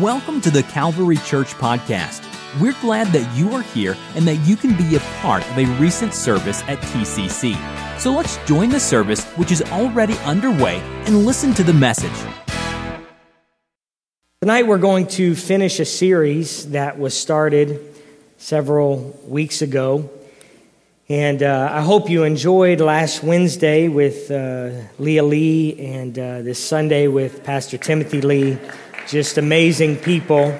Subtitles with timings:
[0.00, 2.24] Welcome to the Calvary Church Podcast.
[2.58, 5.66] We're glad that you are here and that you can be a part of a
[5.78, 7.54] recent service at TCC.
[8.00, 12.10] So let's join the service, which is already underway, and listen to the message.
[14.40, 17.94] Tonight, we're going to finish a series that was started
[18.38, 20.08] several weeks ago.
[21.10, 26.58] And uh, I hope you enjoyed last Wednesday with uh, Leah Lee and uh, this
[26.64, 28.58] Sunday with Pastor Timothy Lee.
[29.08, 30.56] Just amazing people.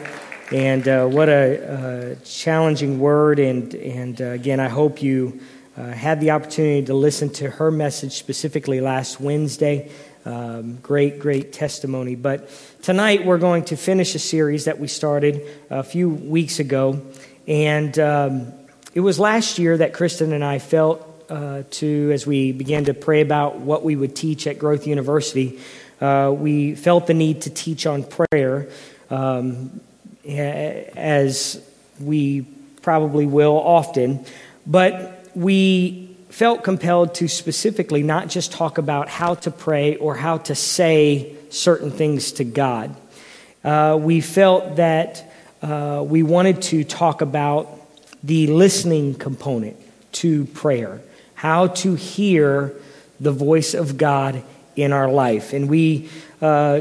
[0.51, 3.39] And uh, what a, challenging word.
[3.39, 5.41] And, and uh, again, I hope you
[5.77, 9.91] uh, had the opportunity to listen to her message specifically last Wednesday.
[10.25, 12.15] Um, great, great testimony.
[12.17, 12.51] But
[12.83, 17.01] tonight we're going to finish a series that we started a few weeks ago.
[17.47, 18.53] And um,
[18.93, 22.95] it was last year that Kristen and I felt uh, to, as we began to
[22.95, 25.61] pray about what we would teach at Growth University,
[26.03, 28.69] uh, we felt the need to teach on prayer,
[29.09, 29.81] um,
[30.27, 31.65] as
[32.01, 32.43] we
[32.83, 34.25] probably will often.
[34.67, 40.39] But we felt compelled to specifically not just talk about how to pray or how
[40.39, 42.97] to say certain things to God.
[43.63, 47.69] Uh, we felt that uh, we wanted to talk about
[48.25, 49.77] the listening component
[50.13, 51.01] to prayer,
[51.35, 52.75] how to hear
[53.21, 54.43] the voice of God
[54.77, 55.53] in our life.
[55.53, 56.09] And we
[56.41, 56.81] uh,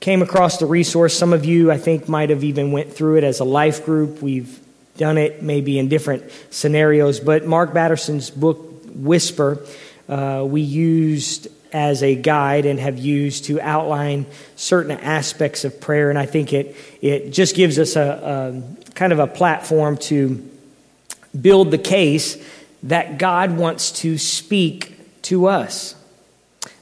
[0.00, 1.16] came across the resource.
[1.16, 4.22] Some of you, I think, might have even went through it as a life group.
[4.22, 4.58] We've
[4.96, 7.20] done it maybe in different scenarios.
[7.20, 9.64] But Mark Batterson's book, Whisper,
[10.08, 16.10] uh, we used as a guide and have used to outline certain aspects of prayer.
[16.10, 20.48] And I think it, it just gives us a, a kind of a platform to
[21.38, 22.42] build the case
[22.82, 25.94] that God wants to speak to us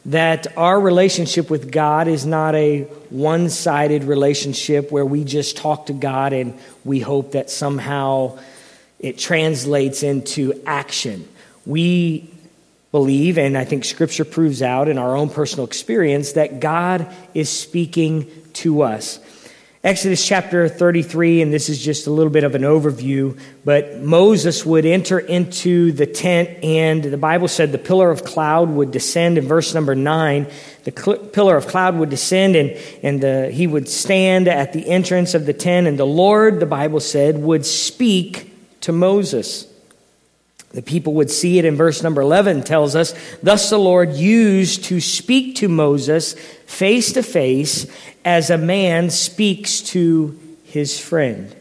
[0.06, 5.86] that our relationship with God is not a one sided relationship where we just talk
[5.86, 8.38] to God and we hope that somehow
[8.98, 11.28] it translates into action.
[11.66, 12.30] We
[12.90, 17.50] believe, and I think Scripture proves out in our own personal experience, that God is
[17.50, 19.20] speaking to us.
[19.88, 24.66] Exodus chapter 33, and this is just a little bit of an overview, but Moses
[24.66, 29.38] would enter into the tent, and the Bible said the pillar of cloud would descend
[29.38, 30.46] in verse number 9.
[30.84, 34.86] The cl- pillar of cloud would descend, and, and the, he would stand at the
[34.86, 39.72] entrance of the tent, and the Lord, the Bible said, would speak to Moses.
[40.70, 44.84] The people would see it in verse number 11 tells us, Thus the Lord used
[44.84, 46.34] to speak to Moses
[46.66, 47.86] face to face
[48.24, 51.54] as a man speaks to his friend.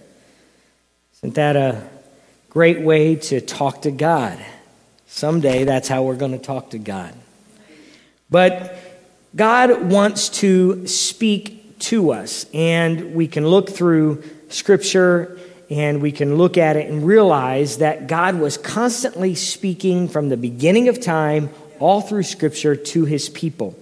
[1.15, 1.87] Isn't that a
[2.49, 4.37] great way to talk to God?
[5.07, 7.13] Someday that's how we're going to talk to God.
[8.29, 8.77] But
[9.35, 15.36] God wants to speak to us, and we can look through Scripture
[15.69, 20.37] and we can look at it and realize that God was constantly speaking from the
[20.37, 23.77] beginning of time all through Scripture to his people.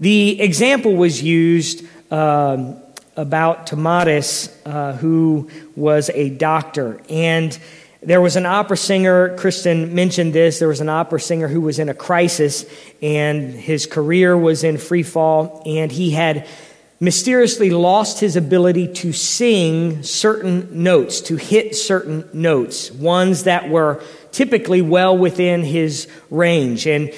[0.00, 2.76] The example was used um,
[3.16, 7.00] about Tomatis, uh, who was a doctor.
[7.08, 7.56] And
[8.02, 11.78] there was an opera singer, Kristen mentioned this, there was an opera singer who was
[11.78, 12.64] in a crisis,
[13.02, 16.48] and his career was in free fall, and he had
[17.00, 24.02] mysteriously lost his ability to sing certain notes, to hit certain notes, ones that were
[24.32, 26.86] typically well within his range.
[26.86, 27.08] And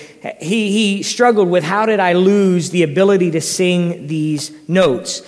[0.41, 5.23] he, he struggled with how did I lose the ability to sing these notes?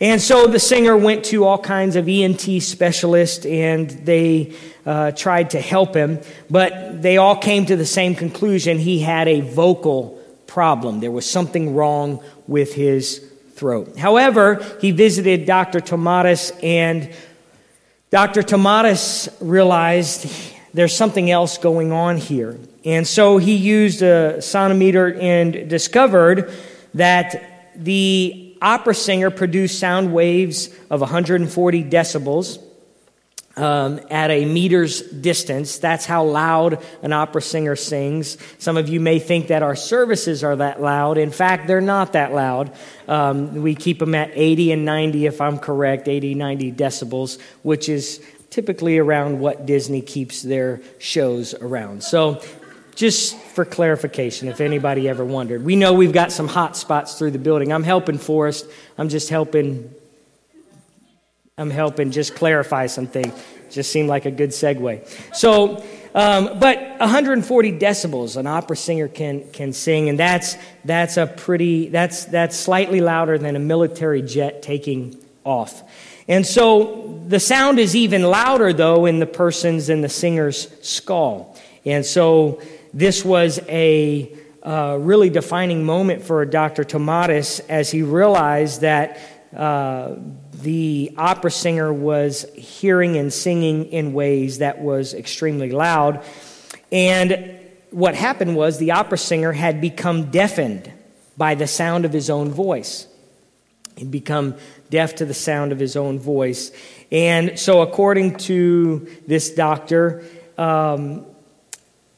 [0.00, 4.54] And so the singer went to all kinds of ENT specialists and they
[4.86, 8.78] uh, tried to help him, but they all came to the same conclusion.
[8.78, 11.00] He had a vocal problem.
[11.00, 13.29] There was something wrong with his
[13.60, 13.98] throat.
[13.98, 15.80] However, he visited Dr.
[15.80, 17.14] Tomatis, and
[18.10, 18.42] Dr.
[18.42, 20.32] Tomatis realized
[20.72, 22.58] there's something else going on here.
[22.86, 26.50] And so he used a sonometer and discovered
[26.94, 32.58] that the opera singer produced sound waves of 140 decibels
[33.56, 35.78] um, at a meter's distance.
[35.78, 38.38] That's how loud an opera singer sings.
[38.58, 41.18] Some of you may think that our services are that loud.
[41.18, 42.72] In fact, they're not that loud.
[43.08, 47.88] Um, we keep them at 80 and 90, if I'm correct, 80, 90 decibels, which
[47.88, 52.02] is typically around what Disney keeps their shows around.
[52.02, 52.42] So,
[52.96, 57.30] just for clarification, if anybody ever wondered, we know we've got some hot spots through
[57.30, 57.72] the building.
[57.72, 58.66] I'm helping Forrest.
[58.98, 59.94] I'm just helping
[61.60, 63.30] I'm helping just clarify something.
[63.68, 65.06] Just seemed like a good segue.
[65.36, 65.84] So,
[66.14, 71.88] um, but 140 decibels, an opera singer can can sing, and that's that's a pretty
[71.90, 75.82] that's that's slightly louder than a military jet taking off.
[76.26, 81.56] And so the sound is even louder, though, in the person's and the singer's skull.
[81.84, 82.62] And so
[82.94, 86.84] this was a uh, really defining moment for Dr.
[86.84, 89.18] Tomatis as he realized that
[89.54, 90.16] uh,
[90.62, 96.24] the opera singer was hearing and singing in ways that was extremely loud.
[96.92, 97.58] And
[97.90, 100.90] what happened was the opera singer had become deafened
[101.36, 103.06] by the sound of his own voice.
[103.96, 104.56] He'd become
[104.88, 106.72] deaf to the sound of his own voice.
[107.10, 110.24] And so, according to this doctor,
[110.56, 111.26] um,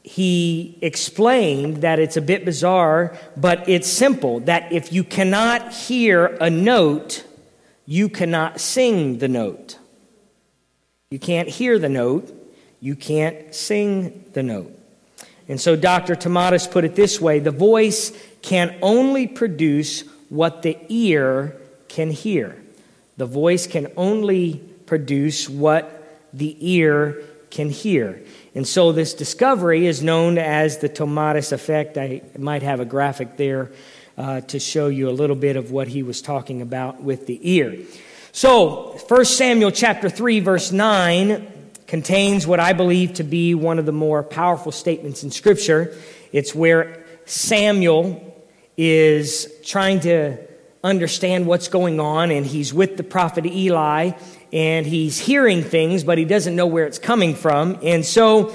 [0.03, 6.27] he explained that it's a bit bizarre, but it's simple that if you cannot hear
[6.41, 7.25] a note,
[7.87, 9.79] you cannot sing the note.
[11.11, 12.33] You can't hear the note,
[12.81, 14.79] you can't sing the note.
[15.49, 16.15] And so Dr.
[16.15, 21.57] Tomatis put it this way the voice can only produce what the ear
[21.89, 22.57] can hear.
[23.19, 24.55] The voice can only
[24.87, 28.23] produce what the ear can hear.
[28.55, 31.99] And so this discovery is known as the Tomatis effect.
[31.99, 33.71] I might have a graphic there
[34.17, 37.41] uh, to show you a little bit of what he was talking about with the
[37.43, 37.79] ear.
[38.33, 41.49] So, 1 Samuel chapter 3 verse 9
[41.87, 45.95] contains what I believe to be one of the more powerful statements in scripture.
[46.33, 48.35] It's where Samuel
[48.77, 50.39] is trying to
[50.83, 54.13] understand what's going on and he's with the prophet Eli
[54.53, 57.79] and he's hearing things, but he doesn't know where it's coming from.
[57.83, 58.53] And so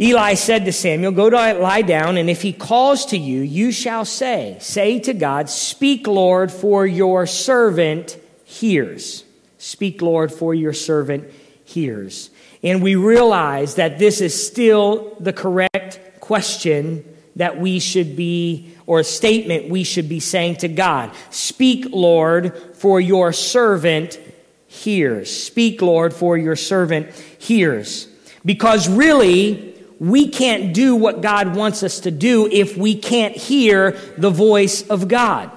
[0.00, 3.72] Eli said to Samuel, Go to lie down, and if he calls to you, you
[3.72, 9.24] shall say, Say to God, Speak, Lord, for your servant hears.
[9.58, 11.28] Speak, Lord, for your servant
[11.64, 12.30] hears.
[12.62, 17.04] And we realize that this is still the correct question
[17.36, 21.12] that we should be, or a statement we should be saying to God.
[21.30, 24.18] Speak, Lord, for your servant
[24.66, 25.30] hears.
[25.30, 28.08] Speak, Lord, for your servant hears.
[28.44, 33.92] Because really, we can't do what God wants us to do if we can't hear
[34.16, 35.50] the voice of God.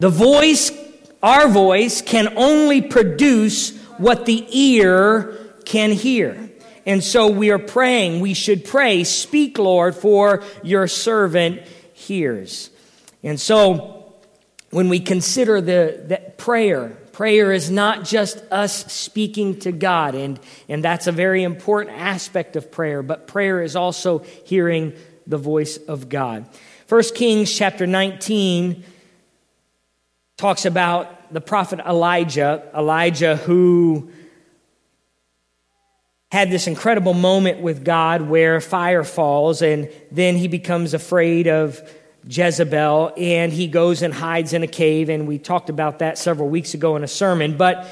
[0.00, 0.72] The voice,
[1.22, 6.50] our voice, can only produce what the ear can hear.
[6.84, 11.62] And so we are praying, we should pray, Speak, Lord, for your servant
[11.92, 12.70] hears.
[13.22, 14.14] And so
[14.70, 20.40] when we consider the, the prayer, prayer is not just us speaking to God, and,
[20.68, 24.92] and that's a very important aspect of prayer, but prayer is also hearing
[25.26, 26.46] the voice of God.
[26.88, 28.84] 1 Kings chapter 19
[30.36, 34.10] talks about the prophet Elijah, Elijah who
[36.30, 41.82] had this incredible moment with God where fire falls, and then he becomes afraid of
[42.28, 46.48] Jezebel, and he goes and hides in a cave, and we talked about that several
[46.48, 47.56] weeks ago in a sermon.
[47.56, 47.86] But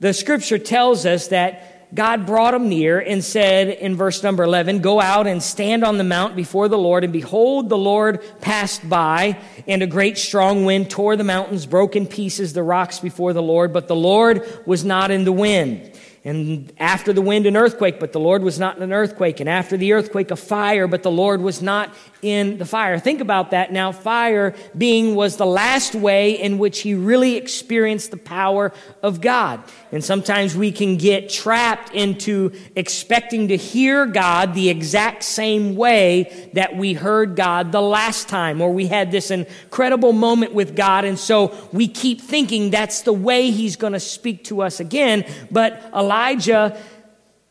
[0.00, 4.80] the scripture tells us that God brought him near and said in verse number 11,
[4.80, 8.88] Go out and stand on the mount before the Lord, and behold, the Lord passed
[8.88, 9.38] by,
[9.68, 13.42] and a great strong wind tore the mountains, broke in pieces the rocks before the
[13.42, 15.92] Lord, but the Lord was not in the wind.
[16.24, 19.40] And after the wind, an earthquake, but the Lord was not in an earthquake.
[19.40, 21.92] And after the earthquake, a fire, but the Lord was not
[22.22, 23.00] in the fire.
[23.00, 23.90] Think about that now.
[23.90, 28.72] Fire being was the last way in which he really experienced the power
[29.02, 29.60] of God.
[29.90, 36.50] And sometimes we can get trapped into expecting to hear God the exact same way
[36.54, 41.04] that we heard God the last time, or we had this incredible moment with God.
[41.04, 45.24] And so we keep thinking that's the way he's going to speak to us again.
[45.50, 46.80] But Elijah,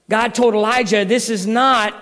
[0.09, 1.93] God told Elijah, this is not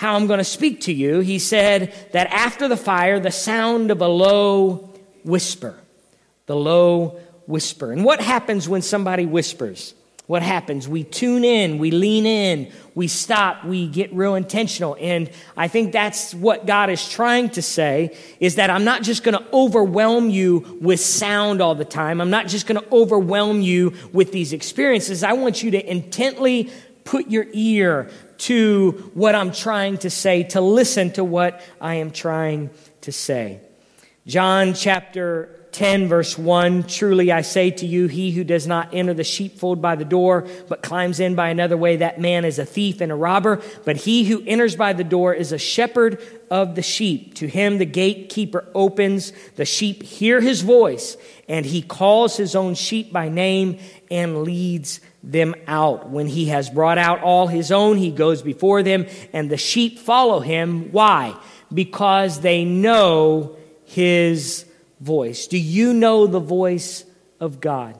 [0.00, 1.20] how I'm going to speak to you.
[1.20, 5.78] He said that after the fire, the sound of a low whisper.
[6.46, 7.92] The low whisper.
[7.92, 9.92] And what happens when somebody whispers?
[10.26, 10.88] What happens?
[10.88, 14.96] We tune in, we lean in, we stop, we get real intentional.
[14.98, 19.22] And I think that's what God is trying to say is that I'm not just
[19.22, 22.22] going to overwhelm you with sound all the time.
[22.22, 25.22] I'm not just going to overwhelm you with these experiences.
[25.22, 26.70] I want you to intently
[27.04, 28.08] put your ear
[28.40, 32.70] to what I'm trying to say, to listen to what I am trying
[33.02, 33.60] to say.
[34.26, 39.14] John chapter 10, verse 1 Truly I say to you, he who does not enter
[39.14, 42.64] the sheepfold by the door, but climbs in by another way, that man is a
[42.64, 43.62] thief and a robber.
[43.84, 47.34] But he who enters by the door is a shepherd of the sheep.
[47.36, 51.16] To him the gatekeeper opens, the sheep hear his voice,
[51.48, 53.78] and he calls his own sheep by name
[54.10, 56.08] and leads them out.
[56.08, 59.98] When he has brought out all his own, he goes before them, and the sheep
[59.98, 60.92] follow him.
[60.92, 61.38] Why?
[61.72, 64.66] Because they know his
[65.00, 65.46] voice.
[65.46, 67.04] Do you know the voice
[67.38, 67.98] of God?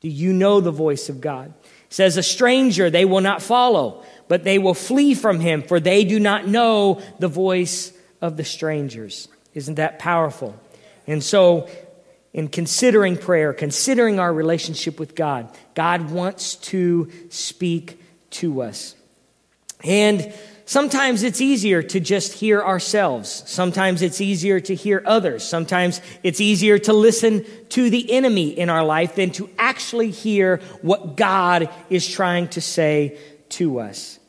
[0.00, 1.52] Do you know the voice of God?
[1.62, 5.80] It says, A stranger they will not follow, but they will flee from him, for
[5.80, 9.28] they do not know the voice of the strangers.
[9.54, 10.58] Isn't that powerful?
[11.06, 11.68] And so,
[12.32, 18.94] in considering prayer, considering our relationship with God, God wants to speak to us.
[19.82, 20.32] And
[20.70, 23.42] Sometimes it's easier to just hear ourselves.
[23.48, 25.42] Sometimes it's easier to hear others.
[25.42, 30.58] Sometimes it's easier to listen to the enemy in our life than to actually hear
[30.80, 33.18] what God is trying to say
[33.48, 34.20] to us.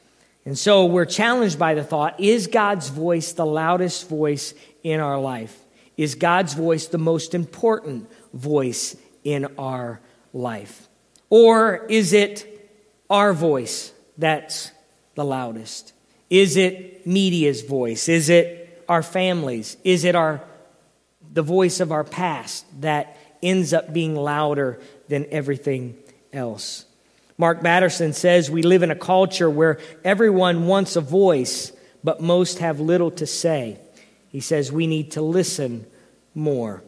[0.43, 5.19] And so we're challenged by the thought is God's voice the loudest voice in our
[5.19, 5.55] life?
[6.01, 10.01] Is God's voice the most important voice in our
[10.33, 10.87] life?
[11.29, 12.47] Or is it
[13.07, 14.71] our voice that's
[15.13, 15.93] the loudest?
[16.27, 18.09] Is it media's voice?
[18.09, 19.77] Is it our families?
[19.83, 20.41] Is it our
[21.31, 25.95] the voice of our past that ends up being louder than everything
[26.33, 26.85] else?
[27.37, 31.71] Mark Batterson says we live in a culture where everyone wants a voice,
[32.03, 33.77] but most have little to say.
[34.29, 35.85] He says we need to listen
[36.33, 36.83] more.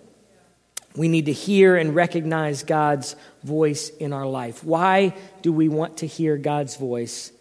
[0.95, 4.63] We need to hear and recognize God's voice in our life.
[4.63, 7.31] Why do we want to hear God's voice?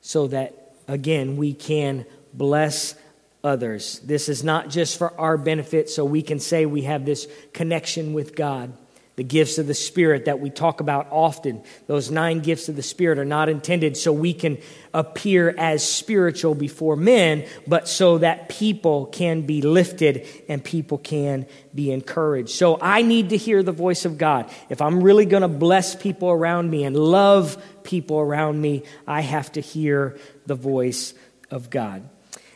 [0.00, 2.94] So that again, we can bless
[3.42, 4.00] others.
[4.00, 8.14] This is not just for our benefit, so we can say we have this connection
[8.14, 8.72] with God.
[9.16, 12.82] The gifts of the Spirit that we talk about often, those nine gifts of the
[12.82, 14.58] Spirit are not intended so we can
[14.92, 21.46] appear as spiritual before men, but so that people can be lifted and people can
[21.72, 22.50] be encouraged.
[22.50, 24.50] So I need to hear the voice of God.
[24.68, 29.20] If I'm really going to bless people around me and love people around me, I
[29.20, 31.14] have to hear the voice
[31.52, 32.02] of God.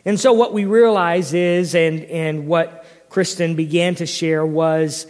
[0.04, 5.06] And so what we realize is, and, and what Kristen began to share was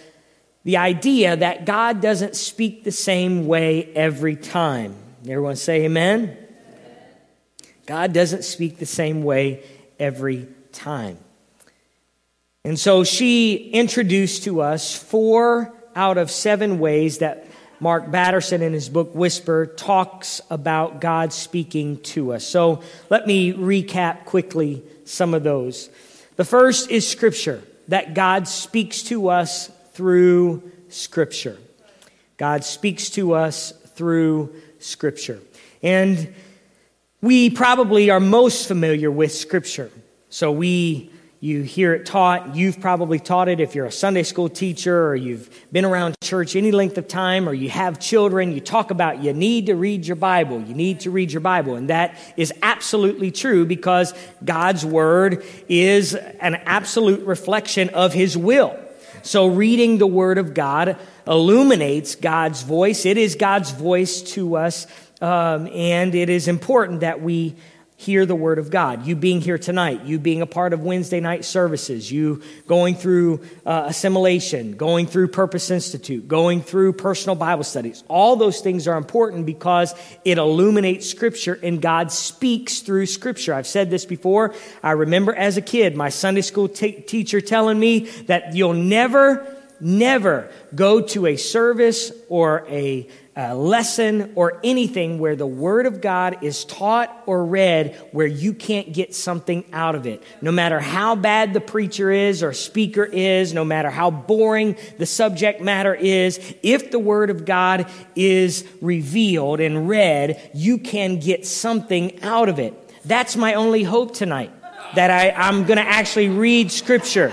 [0.65, 4.95] the idea that God doesn't speak the same way every time.
[5.23, 6.37] Everyone say amen?
[7.87, 9.63] God doesn't speak the same way
[9.99, 11.19] every time.
[12.65, 17.47] And so she introduced to us four out of seven ways that
[17.81, 22.45] Mark Batterson in his book Whisper talks about God speaking to us.
[22.45, 25.89] So let me recap quickly some of those.
[26.37, 31.59] The first is Scripture, that God speaks to us through Scripture.
[32.37, 35.41] God speaks to us through Scripture.
[35.83, 36.33] And
[37.21, 39.91] we probably are most familiar with Scripture.
[40.31, 42.55] So we you hear it taught.
[42.55, 46.55] You've probably taught it if you're a Sunday school teacher or you've been around church
[46.55, 48.53] any length of time or you have children.
[48.53, 50.61] You talk about you need to read your Bible.
[50.61, 51.75] You need to read your Bible.
[51.75, 54.15] And that is absolutely true because
[54.45, 58.79] God's Word is an absolute reflection of His will.
[59.23, 60.97] So reading the Word of God
[61.27, 63.07] illuminates God's voice.
[63.07, 64.87] It is God's voice to us.
[65.21, 67.57] Um, and it is important that we
[68.01, 69.07] hear the word of God.
[69.07, 73.41] You being here tonight, you being a part of Wednesday night services, you going through
[73.67, 78.05] uh, assimilation, going through Purpose Institute, going through personal Bible studies.
[78.07, 83.53] All those things are important because it illuminates Scripture and God speaks through Scripture.
[83.53, 84.55] I've said this before.
[84.81, 89.57] I remember as a kid, my Sunday school t- teacher telling me that you'll never,
[89.81, 96.01] never go to a service or a a lesson or anything where the Word of
[96.01, 100.25] God is taught or read where you can't get something out of it.
[100.43, 105.07] No matter how bad the preacher is or speaker is, no matter how boring the
[105.07, 111.47] subject matter is, if the Word of God is revealed and read, you can get
[111.47, 112.75] something out of it.
[113.05, 114.51] That's my only hope tonight,
[114.97, 117.33] that I, I'm going to actually read Scripture.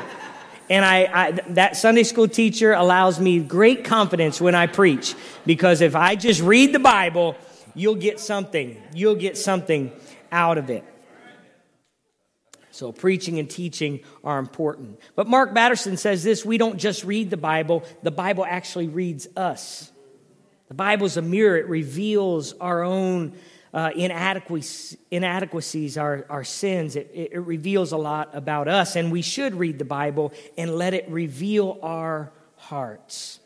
[0.69, 5.13] And I, I, that Sunday school teacher allows me great confidence when I preach
[5.45, 7.35] because if I just read the Bible,
[7.75, 8.81] you'll get something.
[8.93, 9.91] You'll get something
[10.31, 10.83] out of it.
[12.71, 14.99] So, preaching and teaching are important.
[15.15, 19.27] But Mark Batterson says this we don't just read the Bible, the Bible actually reads
[19.37, 19.91] us.
[20.67, 23.33] The Bible's a mirror, it reveals our own
[23.75, 26.95] uh, inadequacies, inadequacies, our, our sins.
[26.95, 30.93] It, it reveals a lot about us, and we should read the Bible and let
[30.93, 33.41] it reveal our hearts.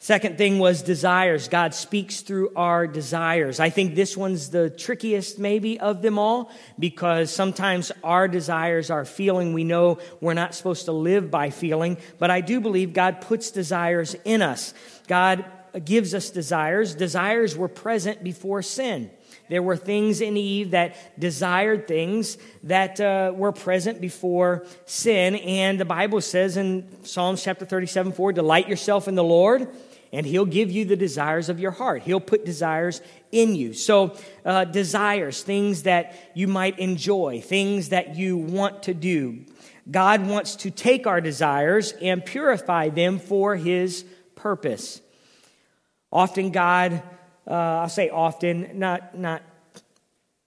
[0.00, 1.48] Second thing was desires.
[1.48, 3.60] God speaks through our desires.
[3.60, 9.04] I think this one's the trickiest, maybe, of them all, because sometimes our desires are
[9.04, 9.52] feeling.
[9.52, 13.50] We know we're not supposed to live by feeling, but I do believe God puts
[13.50, 14.72] desires in us.
[15.06, 15.44] God
[15.84, 16.94] gives us desires.
[16.94, 19.10] Desires were present before sin.
[19.48, 25.36] There were things in Eve that desired things that uh, were present before sin.
[25.36, 29.68] And the Bible says in Psalms chapter 37 4, delight yourself in the Lord,
[30.12, 32.02] and he'll give you the desires of your heart.
[32.02, 33.00] He'll put desires
[33.32, 33.72] in you.
[33.74, 39.44] So, uh, desires, things that you might enjoy, things that you want to do.
[39.90, 45.00] God wants to take our desires and purify them for his purpose.
[46.12, 47.02] Often, God,
[47.48, 49.42] uh, I'll say often, not, not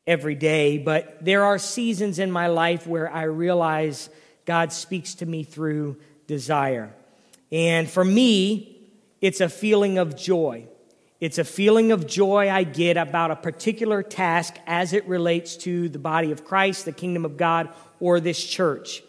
[0.05, 4.09] every day, but there are seasons in my life where I realize
[4.45, 6.93] God speaks to me through desire.
[7.51, 8.89] And for me,
[9.19, 10.67] it's a feeling of joy.
[11.19, 15.89] It's a feeling of joy I get about a particular task as it relates to
[15.89, 19.03] the body of Christ, the kingdom of God, or this church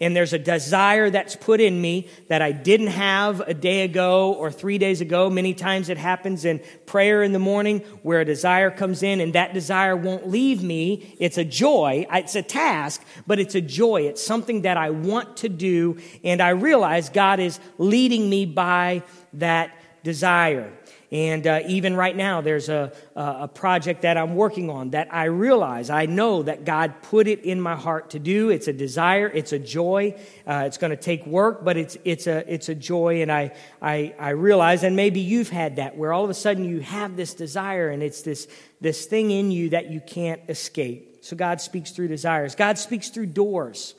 [0.00, 4.32] and there's a desire that's put in me that I didn't have a day ago
[4.32, 5.28] or three days ago.
[5.28, 9.32] Many times it happens in prayer in the morning where a desire comes in and
[9.32, 11.16] that desire won't leave me.
[11.18, 12.06] It's a joy.
[12.12, 14.02] It's a task, but it's a joy.
[14.02, 15.98] It's something that I want to do.
[16.22, 19.02] And I realize God is leading me by
[19.34, 19.72] that
[20.04, 20.72] desire.
[21.10, 25.24] And uh, even right now, there's a, a project that I'm working on that I
[25.24, 28.50] realize, I know that God put it in my heart to do.
[28.50, 30.20] It's a desire, it's a joy.
[30.46, 33.22] Uh, it's going to take work, but it's, it's, a, it's a joy.
[33.22, 36.64] And I, I, I realize, and maybe you've had that, where all of a sudden
[36.64, 38.46] you have this desire and it's this,
[38.82, 41.24] this thing in you that you can't escape.
[41.24, 43.94] So God speaks through desires, God speaks through doors.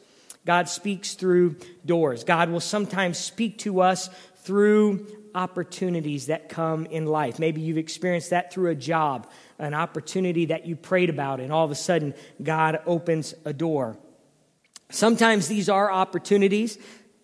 [0.45, 2.23] God speaks through doors.
[2.23, 5.05] God will sometimes speak to us through
[5.35, 7.39] opportunities that come in life.
[7.39, 11.65] Maybe you've experienced that through a job, an opportunity that you prayed about, and all
[11.65, 13.97] of a sudden God opens a door.
[14.89, 16.77] Sometimes these are opportunities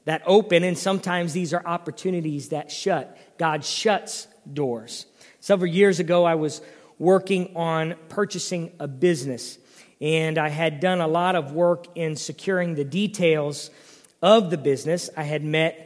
[0.06, 3.18] that open, and sometimes these are opportunities that shut.
[3.38, 5.08] God shuts doors.
[5.40, 6.62] Several years ago, I was
[7.00, 9.58] working on purchasing a business,
[10.00, 13.72] and I had done a lot of work in securing the details
[14.22, 15.10] of the business.
[15.18, 15.85] I had met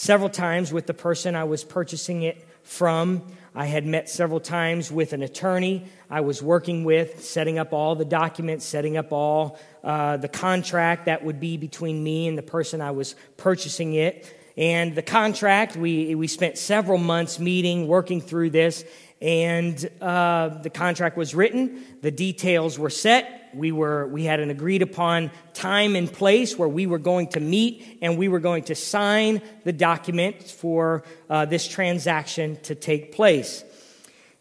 [0.00, 3.22] several times with the person I was purchasing it from.
[3.54, 7.94] I had met several times with an attorney I was working with, setting up all
[7.94, 12.42] the documents, setting up all uh, the contract that would be between me and the
[12.42, 14.34] person I was purchasing it.
[14.56, 18.86] And the contract, we, we spent several months meeting, working through this,
[19.20, 24.50] and uh, the contract was written, the details were set, we were we had an
[24.50, 28.64] agreed upon time and place where we were going to meet and we were going
[28.64, 33.64] to sign the document for uh, this transaction to take place.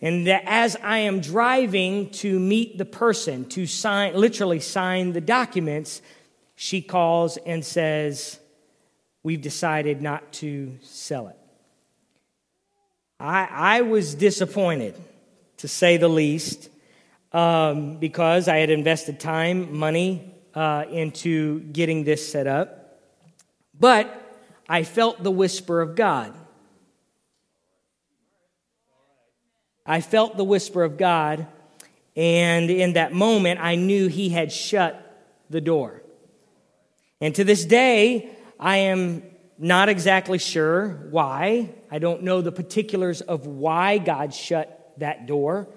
[0.02, 6.02] And as i am driving to meet the person to sign literally sign the documents
[6.56, 8.40] she calls and says
[9.24, 11.38] we've decided not to sell it.
[13.20, 14.96] I, I was disappointed
[15.58, 16.70] to say the least
[17.32, 23.00] um, because I had invested time, money uh, into getting this set up.
[23.78, 24.16] But
[24.68, 26.34] I felt the whisper of God.
[29.86, 31.48] I felt the whisper of God,
[32.16, 35.06] and in that moment, I knew He had shut
[35.50, 36.04] the door.
[37.20, 39.24] And to this day, I am
[39.58, 41.70] not exactly sure why.
[41.90, 45.68] I don't know the particulars of why God shut that door.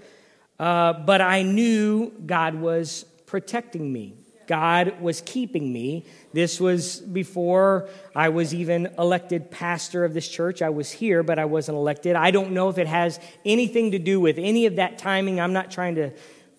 [0.63, 4.15] Uh, but I knew God was protecting me.
[4.47, 6.07] God was keeping me.
[6.33, 10.63] This was before I was even elected pastor of this church.
[10.63, 12.15] I was here, but I wasn't elected.
[12.15, 15.41] I don't know if it has anything to do with any of that timing.
[15.41, 16.13] I'm not trying to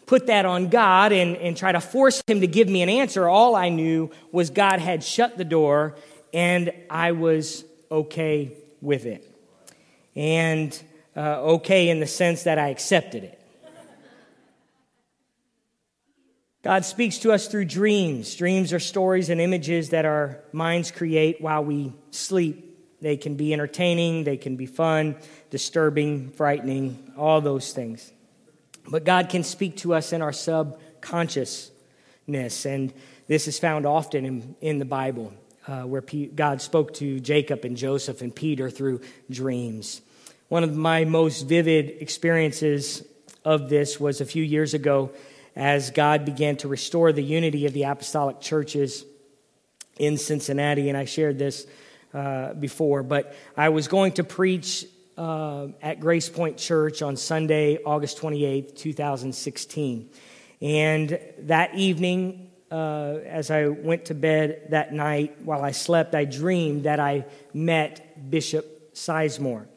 [0.05, 3.29] put that on God and, and try to force Him to give me an answer.
[3.29, 5.95] All I knew was God had shut the door
[6.33, 9.33] and I was okay with it.
[10.13, 10.77] And
[11.15, 13.39] uh, okay in the sense that I accepted it.
[16.63, 18.35] God speaks to us through dreams.
[18.35, 22.69] Dreams are stories and images that our minds create while we sleep.
[23.01, 25.17] They can be entertaining, they can be fun,
[25.49, 28.13] disturbing, frightening, all those things.
[28.89, 32.93] But God can speak to us in our subconsciousness, and
[33.27, 35.33] this is found often in, in the Bible,
[35.67, 40.01] uh, where P- God spoke to Jacob and Joseph and Peter through dreams.
[40.47, 43.05] One of my most vivid experiences
[43.43, 45.11] of this was a few years ago
[45.55, 49.05] as God began to restore the unity of the apostolic churches
[49.97, 50.89] in Cincinnati.
[50.89, 51.67] And I shared this
[52.13, 54.85] uh, before, but I was going to preach
[55.17, 60.09] uh, at Grace Point Church on Sunday, August 28th, 2016.
[60.61, 66.25] And that evening, uh, as I went to bed that night, while I slept, I
[66.25, 69.67] dreamed that I met Bishop Sizemore.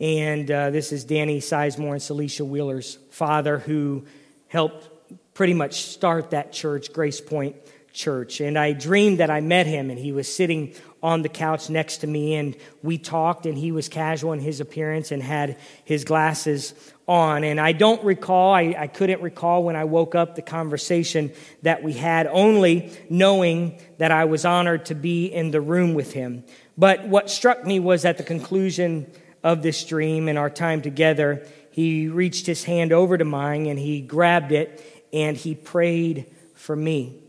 [0.00, 4.04] And uh, this is Danny Sizemore and Celicia Wheeler's father, who
[4.48, 4.88] helped
[5.34, 7.56] pretty much start that church, Grace Point
[7.92, 8.40] Church.
[8.40, 11.98] And I dreamed that I met him, and he was sitting on the couch next
[11.98, 16.04] to me, and we talked, and he was casual in his appearance and had his
[16.04, 16.74] glasses
[17.08, 17.42] on.
[17.44, 21.82] And I don't recall, I, I couldn't recall when I woke up the conversation that
[21.82, 26.44] we had, only knowing that I was honored to be in the room with him.
[26.78, 29.10] But what struck me was at the conclusion
[29.42, 33.78] of this dream and our time together, he reached his hand over to mine and
[33.78, 37.22] he grabbed it and he prayed for me.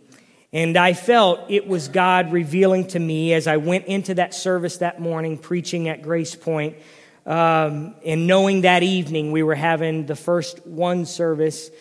[0.53, 4.77] And I felt it was God revealing to me as I went into that service
[4.77, 6.77] that morning preaching at Grace Point,
[7.25, 11.71] um, and knowing that evening we were having the first one service.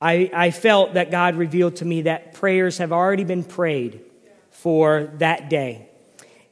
[0.00, 4.00] I, I felt that God revealed to me that prayers have already been prayed
[4.50, 5.88] for that day.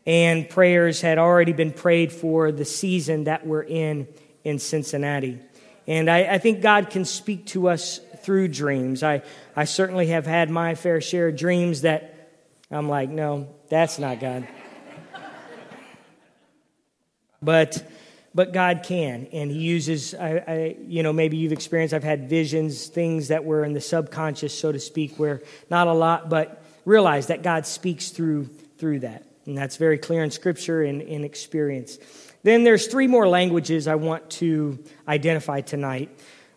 [0.04, 4.08] And prayers had already been prayed for the season that we're in
[4.44, 5.38] in Cincinnati.
[5.86, 9.02] And I, I think God can speak to us through dreams.
[9.02, 9.22] I,
[9.54, 12.30] I certainly have had my fair share of dreams that
[12.70, 14.48] I'm like, no, that's not God.
[17.42, 17.84] but
[18.34, 20.14] but God can, and He uses.
[20.14, 21.92] I, I, you know, maybe you've experienced.
[21.94, 25.92] I've had visions, things that were in the subconscious, so to speak, where not a
[25.92, 28.44] lot, but realize that God speaks through
[28.78, 31.98] through that, and that's very clear in Scripture and in experience.
[32.42, 36.10] Then there's three more languages I want to identify tonight.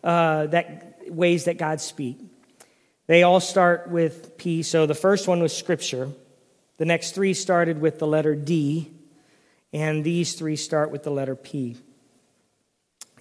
[0.04, 2.22] Uh, that ways that God speaks.
[3.08, 4.64] They all start with P.
[4.64, 6.12] So the first one was Scripture.
[6.78, 8.92] The next three started with the letter D.
[9.72, 11.78] And these three start with the letter P.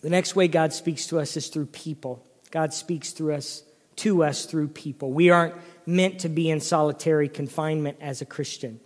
[0.01, 2.25] The next way God speaks to us is through people.
[2.51, 3.63] God speaks through us
[3.97, 5.13] to us through people.
[5.13, 5.55] We aren't
[5.87, 8.81] meant to be in solitary confinement as a Christian.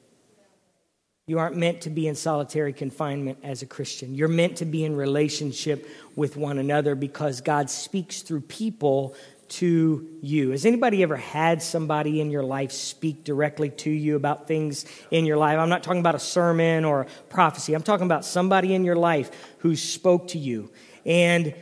[1.29, 4.14] You aren't meant to be in solitary confinement as a Christian.
[4.14, 5.87] You're meant to be in relationship
[6.17, 9.14] with one another because God speaks through people
[9.49, 10.51] to you.
[10.53, 15.27] Has anybody ever had somebody in your life speak directly to you about things in
[15.27, 15.59] your life?
[15.59, 17.75] I'm not talking about a sermon or a prophecy.
[17.75, 20.71] I'm talking about somebody in your life who spoke to you.
[21.05, 21.55] And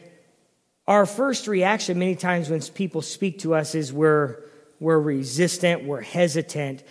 [0.86, 4.44] our first reaction many times when people speak to us is we're
[4.78, 6.82] we're resistant, we're hesitant.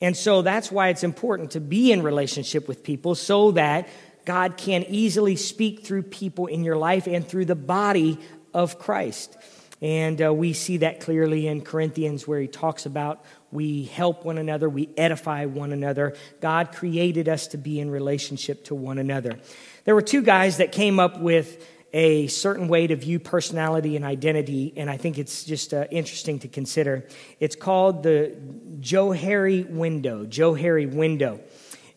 [0.00, 3.88] And so that's why it's important to be in relationship with people so that
[4.24, 8.18] God can easily speak through people in your life and through the body
[8.54, 9.36] of Christ.
[9.82, 14.38] And uh, we see that clearly in Corinthians, where he talks about we help one
[14.38, 16.14] another, we edify one another.
[16.40, 19.38] God created us to be in relationship to one another.
[19.84, 24.04] There were two guys that came up with a certain way to view personality and
[24.04, 27.06] identity, and I think it's just uh, interesting to consider.
[27.40, 28.36] It's called the
[28.80, 31.40] Johari window, Johari window.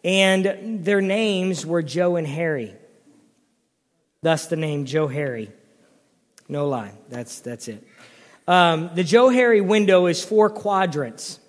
[0.03, 2.75] And their names were Joe and Harry.
[4.21, 5.51] Thus the name Joe Harry.
[6.49, 7.87] No lie, that's, that's it.
[8.47, 11.39] Um, the Harry window is four quadrants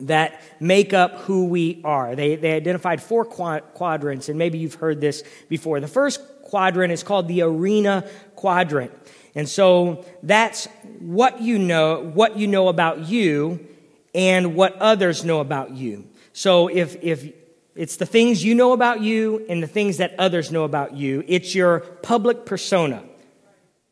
[0.00, 2.14] that make up who we are.
[2.14, 5.80] They, they identified four quadrants, and maybe you've heard this before.
[5.80, 8.92] The first quadrant is called the arena quadrant.
[9.34, 10.66] And so that's
[10.98, 13.66] what you know, what you know about you
[14.14, 16.06] and what others know about you.
[16.32, 17.32] So if, if
[17.74, 21.22] it's the things you know about you and the things that others know about you,
[21.26, 23.02] it's your public persona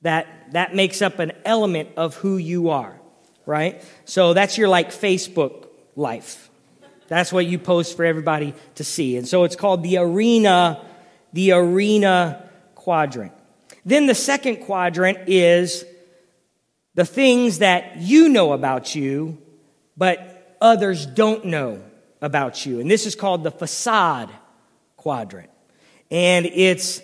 [0.03, 2.99] that, that makes up an element of who you are,
[3.45, 3.83] right?
[4.07, 6.51] So that's your like Facebook life.
[7.09, 9.17] That's what you post for everybody to see.
[9.17, 10.85] And so it's called the arena,
[11.33, 13.33] the arena quadrant.
[13.85, 15.85] Then the second quadrant is
[16.95, 19.39] the things that you know about you,
[19.97, 21.83] but others don't know
[22.23, 22.81] about you.
[22.81, 24.31] And this is called the facade
[24.97, 25.51] quadrant.
[26.11, 27.03] And it's,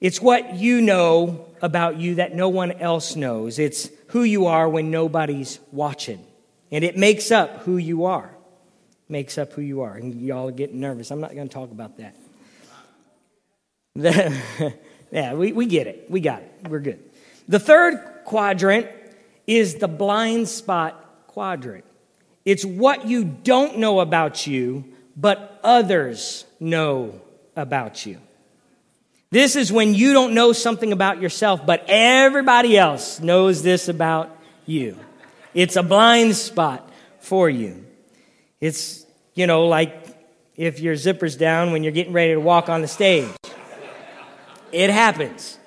[0.00, 3.58] it's what you know about you that no one else knows.
[3.58, 6.24] It's who you are when nobody's watching.
[6.70, 8.30] And it makes up who you are.
[9.08, 9.94] Makes up who you are.
[9.94, 11.10] And y'all are getting nervous.
[11.10, 12.14] I'm not going to talk about that.
[15.10, 16.06] Yeah, we, we get it.
[16.10, 16.68] We got it.
[16.68, 17.02] We're good.
[17.48, 18.88] The third quadrant
[19.46, 21.84] is the blind spot quadrant.
[22.44, 24.84] It's what you don't know about you,
[25.16, 27.20] but others know
[27.56, 28.20] about you.
[29.30, 34.34] This is when you don't know something about yourself, but everybody else knows this about
[34.64, 34.98] you.
[35.58, 37.84] It's a blind spot for you.
[38.60, 40.06] It's, you know, like
[40.54, 43.26] if your zipper's down when you're getting ready to walk on the stage.
[44.70, 45.58] It happens.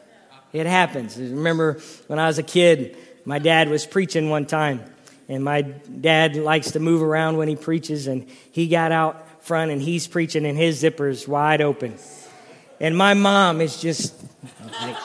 [0.53, 1.17] It happens.
[1.17, 4.81] Remember when I was a kid, my dad was preaching one time,
[5.27, 9.71] and my dad likes to move around when he preaches, and he got out front
[9.71, 11.97] and he's preaching, and his zipper's wide open.
[12.79, 14.15] And my mom is just,
[14.81, 14.95] like,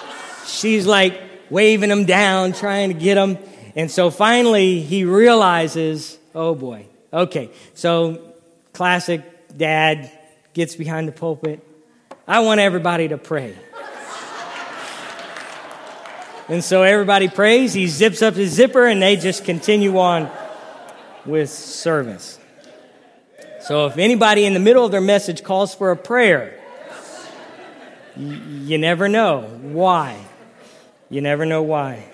[0.46, 1.20] she's like
[1.50, 3.36] waving him down, trying to get them.
[3.76, 7.50] And so finally he realizes, oh boy, okay.
[7.74, 8.32] So
[8.72, 9.22] classic
[9.54, 10.10] dad
[10.54, 11.62] gets behind the pulpit.
[12.26, 13.54] I want everybody to pray.
[16.48, 17.74] and so everybody prays.
[17.74, 20.30] He zips up his zipper and they just continue on
[21.26, 22.40] with service.
[23.60, 26.58] So if anybody in the middle of their message calls for a prayer,
[28.16, 30.18] you, you never know why.
[31.10, 32.06] You never know why.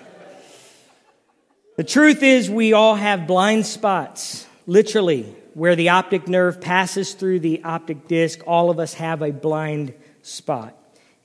[1.77, 5.23] The truth is, we all have blind spots, literally,
[5.55, 8.41] where the optic nerve passes through the optic disc.
[8.47, 10.77] All of us have a blind spot.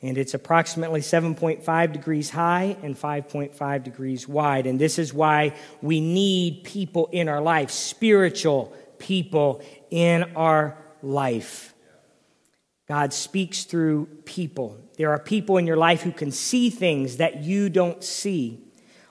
[0.01, 4.67] And it's approximately 7.5 degrees high and 5.5 degrees wide.
[4.67, 11.73] And this is why we need people in our life, spiritual people in our life.
[12.87, 14.77] God speaks through people.
[14.97, 18.63] There are people in your life who can see things that you don't see.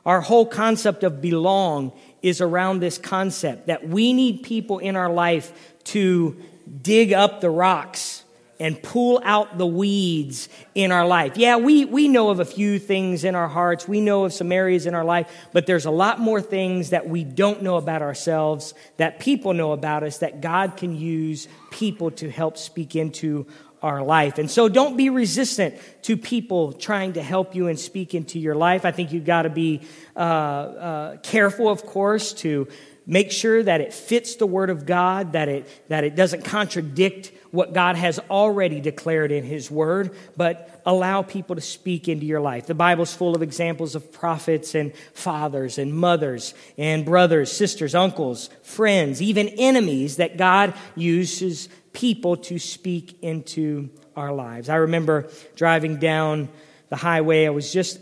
[0.06, 1.92] Our whole concept of belong
[2.22, 5.52] is around this concept that we need people in our life
[5.84, 6.36] to
[6.80, 8.22] dig up the rocks
[8.58, 11.36] and pull out the weeds in our life.
[11.36, 13.86] Yeah, we, we know of a few things in our hearts.
[13.86, 17.06] We know of some areas in our life, but there's a lot more things that
[17.08, 22.10] we don't know about ourselves, that people know about us, that God can use people
[22.12, 23.46] to help speak into
[23.82, 24.38] our life.
[24.38, 28.54] And so don't be resistant to people trying to help you and speak into your
[28.54, 28.84] life.
[28.84, 29.82] I think you've got to be
[30.16, 32.68] uh, uh, careful, of course, to
[33.06, 37.32] make sure that it fits the Word of God, that it, that it doesn't contradict
[37.52, 42.40] what God has already declared in His Word, but allow people to speak into your
[42.40, 42.66] life.
[42.66, 48.50] The Bible's full of examples of prophets and fathers and mothers and brothers, sisters, uncles,
[48.62, 54.68] friends, even enemies that God uses people to speak into our lives.
[54.68, 56.50] I remember driving down
[56.90, 57.46] the highway.
[57.46, 57.98] I was just,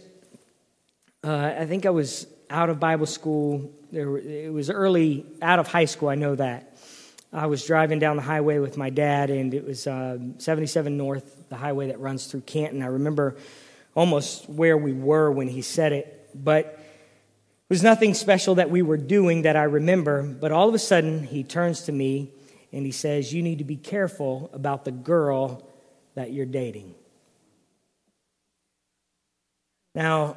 [1.23, 3.71] uh, I think I was out of Bible school.
[3.93, 6.77] It was early, out of high school, I know that.
[7.33, 11.49] I was driving down the highway with my dad, and it was uh, 77 North,
[11.49, 12.83] the highway that runs through Canton.
[12.83, 13.37] I remember
[13.95, 18.83] almost where we were when he said it, but it was nothing special that we
[18.83, 20.25] were doing that I remember.
[20.25, 22.33] But all of a sudden, he turns to me
[22.75, 25.63] and he says, You need to be careful about the girl
[26.15, 26.95] that you're dating.
[29.95, 30.37] Now,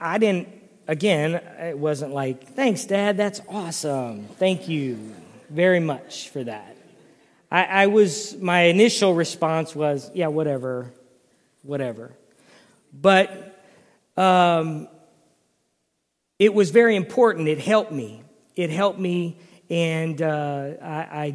[0.00, 0.48] I didn't,
[0.88, 4.24] again, it wasn't like, Thanks, Dad, that's awesome.
[4.38, 5.14] Thank you
[5.50, 6.76] very much for that.
[7.50, 10.90] I, I was, my initial response was, Yeah, whatever,
[11.62, 12.12] whatever.
[12.98, 13.60] But
[14.16, 14.88] um,
[16.38, 17.48] it was very important.
[17.48, 18.22] It helped me.
[18.54, 19.36] It helped me
[19.70, 21.34] and uh, I, I,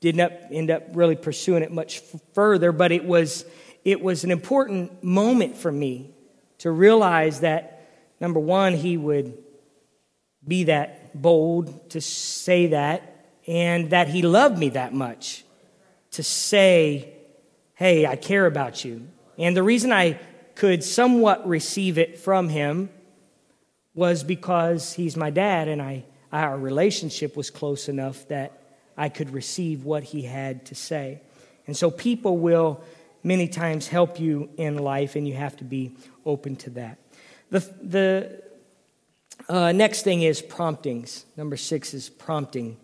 [0.00, 2.00] didn't end up really pursuing it much
[2.34, 2.72] further.
[2.72, 3.46] But it was
[3.84, 6.10] it was an important moment for me
[6.58, 7.88] to realize that
[8.20, 9.38] number one, he would
[10.46, 15.44] be that bold to say that, and that he loved me that much
[16.10, 17.12] to say,
[17.74, 19.06] "Hey, I care about you."
[19.38, 20.18] And the reason I
[20.56, 22.90] could somewhat receive it from him
[23.94, 28.58] was because he's my dad and I our relationship was close enough that
[28.96, 31.20] I could receive what he had to say.
[31.66, 32.82] And so people will
[33.22, 36.98] many times help you in life, and you have to be open to that.
[37.50, 38.42] The, the
[39.48, 41.24] uh, next thing is promptings.
[41.36, 42.76] Number six is prompting.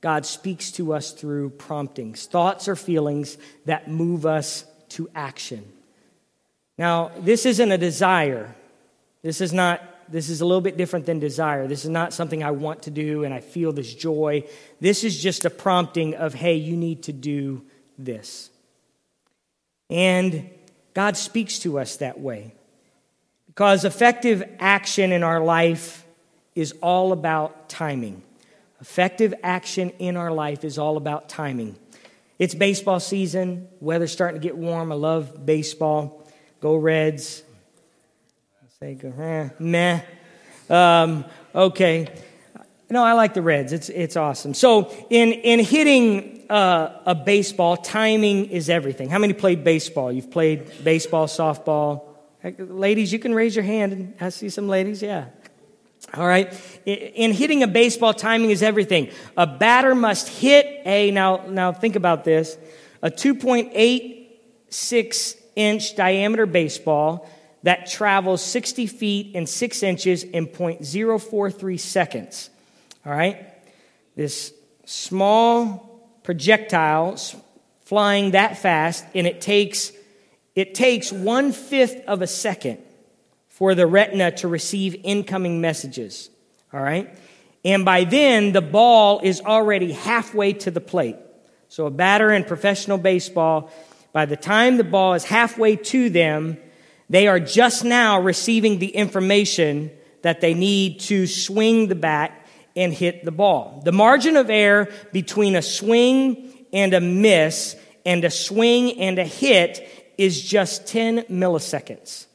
[0.00, 5.64] God speaks to us through promptings, thoughts or feelings that move us to action.
[6.78, 8.54] Now, this isn't a desire.
[9.22, 11.66] This is not this is a little bit different than desire.
[11.66, 14.44] This is not something I want to do and I feel this joy.
[14.80, 17.64] This is just a prompting of, hey, you need to do
[17.98, 18.50] this.
[19.88, 20.50] And
[20.94, 22.54] God speaks to us that way.
[23.46, 26.06] Because effective action in our life
[26.54, 28.22] is all about timing.
[28.80, 31.76] Effective action in our life is all about timing.
[32.38, 34.92] It's baseball season, weather's starting to get warm.
[34.92, 36.26] I love baseball.
[36.60, 37.42] Go Reds.
[38.82, 40.00] Say, eh, meh.
[40.70, 42.08] Um, okay.
[42.88, 43.74] No, I like the Reds.
[43.74, 44.54] It's, it's awesome.
[44.54, 49.10] So, in, in hitting uh, a baseball, timing is everything.
[49.10, 50.10] How many played baseball?
[50.10, 52.04] You've played baseball, softball.
[52.58, 54.14] Ladies, you can raise your hand.
[54.18, 55.02] I see some ladies.
[55.02, 55.26] Yeah.
[56.14, 56.50] All right.
[56.86, 59.10] In hitting a baseball, timing is everything.
[59.36, 62.56] A batter must hit a, now, now think about this,
[63.02, 67.28] a 2.86 inch diameter baseball
[67.62, 72.50] that travels 60 feet and 6 inches in 0.043 seconds.
[73.04, 73.46] All right?
[74.16, 74.52] This
[74.84, 77.16] small projectile
[77.84, 79.92] flying that fast, and it takes,
[80.54, 82.78] it takes one fifth of a second
[83.48, 86.30] for the retina to receive incoming messages.
[86.72, 87.14] All right?
[87.64, 91.16] And by then, the ball is already halfway to the plate.
[91.68, 93.70] So a batter in professional baseball,
[94.12, 96.56] by the time the ball is halfway to them,
[97.10, 99.90] they are just now receiving the information
[100.22, 102.46] that they need to swing the bat
[102.76, 103.82] and hit the ball.
[103.84, 109.24] The margin of error between a swing and a miss and a swing and a
[109.24, 112.26] hit is just 10 milliseconds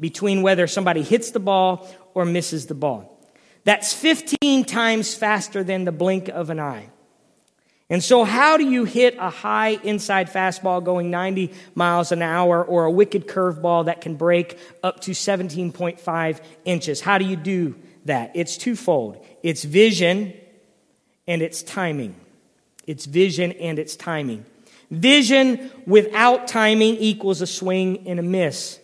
[0.00, 3.20] between whether somebody hits the ball or misses the ball.
[3.64, 6.88] That's 15 times faster than the blink of an eye.
[7.88, 12.64] And so, how do you hit a high inside fastball going 90 miles an hour
[12.64, 17.00] or a wicked curveball that can break up to 17.5 inches?
[17.00, 18.32] How do you do that?
[18.34, 20.34] It's twofold it's vision
[21.28, 22.16] and it's timing.
[22.86, 24.44] It's vision and it's timing.
[24.90, 28.80] Vision without timing equals a swing and a miss.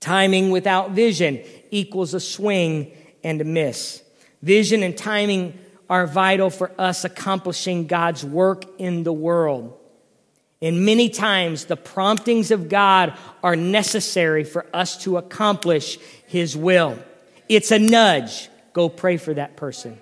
[0.00, 4.02] Timing without vision equals a swing and a miss.
[4.42, 9.78] Vision and timing are vital for us accomplishing God's work in the world.
[10.62, 16.98] And many times, the promptings of God are necessary for us to accomplish His will.
[17.48, 18.48] It's a nudge.
[18.72, 20.00] Go pray for that person.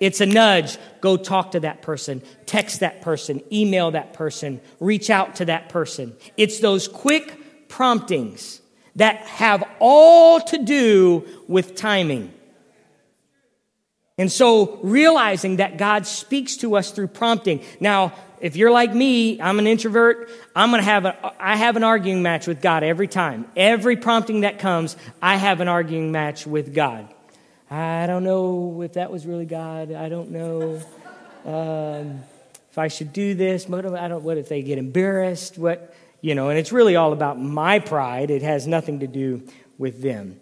[0.00, 0.78] It's a nudge.
[1.00, 2.22] Go talk to that person.
[2.46, 3.42] Text that person.
[3.52, 4.60] Email that person.
[4.80, 6.16] Reach out to that person.
[6.36, 8.60] It's those quick promptings
[8.96, 12.32] that have all to do with timing.
[14.18, 17.62] And so realizing that God speaks to us through prompting.
[17.78, 21.76] Now, if you're like me, I'm an introvert, I'm going to have a, I have
[21.76, 23.46] an arguing match with God every time.
[23.56, 27.08] Every prompting that comes, I have an arguing match with God.
[27.70, 29.92] I don't know if that was really God.
[29.92, 30.80] I don't know
[31.44, 32.20] um,
[32.70, 33.66] if I should do this.
[33.70, 34.22] I don't.
[34.22, 35.58] What if they get embarrassed?
[35.58, 36.48] What you know?
[36.48, 38.30] And it's really all about my pride.
[38.30, 39.42] It has nothing to do
[39.76, 40.40] with them.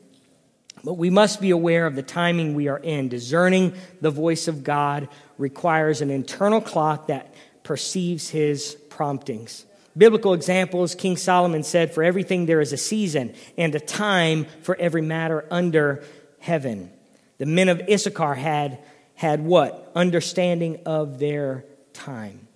[0.86, 3.08] But we must be aware of the timing we are in.
[3.08, 9.66] Discerning the voice of God requires an internal clock that perceives his promptings.
[9.98, 14.76] Biblical examples, King Solomon said, For everything there is a season and a time for
[14.76, 16.04] every matter under
[16.38, 16.92] heaven.
[17.38, 18.78] The men of Issachar had,
[19.16, 19.90] had what?
[19.96, 22.46] Understanding of their time.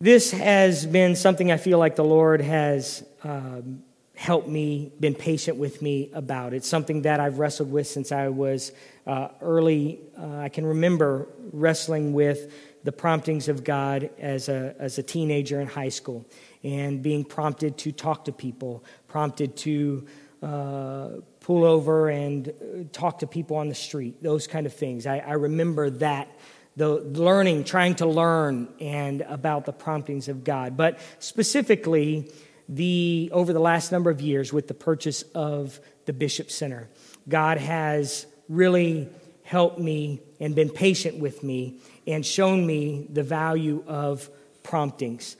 [0.00, 3.84] This has been something I feel like the Lord has um,
[4.20, 6.52] helped me, been patient with me about.
[6.52, 8.70] It's something that I've wrestled with since I was
[9.06, 9.98] uh, early.
[10.14, 12.52] Uh, I can remember wrestling with
[12.84, 16.26] the promptings of God as a, as a teenager in high school
[16.62, 20.06] and being prompted to talk to people, prompted to
[20.42, 21.08] uh,
[21.40, 22.52] pull over and uh,
[22.92, 25.06] talk to people on the street, those kind of things.
[25.06, 26.28] I, I remember that
[26.76, 30.76] the learning, trying to learn and about the promptings of God.
[30.76, 32.30] But specifically,
[32.70, 36.88] the, over the last number of years with the purchase of the Bishop Center.
[37.28, 39.08] God has really
[39.42, 44.30] helped me and been patient with me and shown me the value of
[44.62, 45.36] promptings.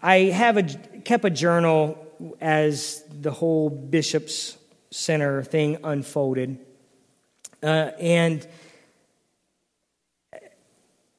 [0.00, 0.62] I have a,
[1.04, 1.98] kept a journal
[2.40, 4.56] as the whole Bishop's
[4.90, 6.58] Center thing unfolded.
[7.62, 8.46] Uh, and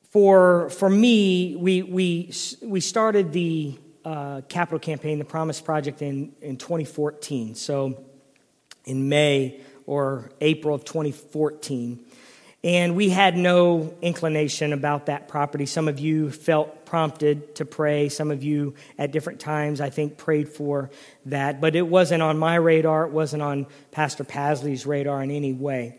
[0.10, 6.34] for, for me, we, we, we started the uh, capital campaign, the Promise Project, in,
[6.42, 7.56] in 2014.
[7.56, 8.04] So
[8.86, 12.00] in May or April of 2014.
[12.66, 15.66] And we had no inclination about that property.
[15.66, 18.08] Some of you felt prompted to pray.
[18.08, 20.90] Some of you at different times, I think, prayed for
[21.26, 21.60] that.
[21.60, 23.06] But it wasn't on my radar.
[23.06, 25.98] It wasn't on Pastor Pasley's radar in any way.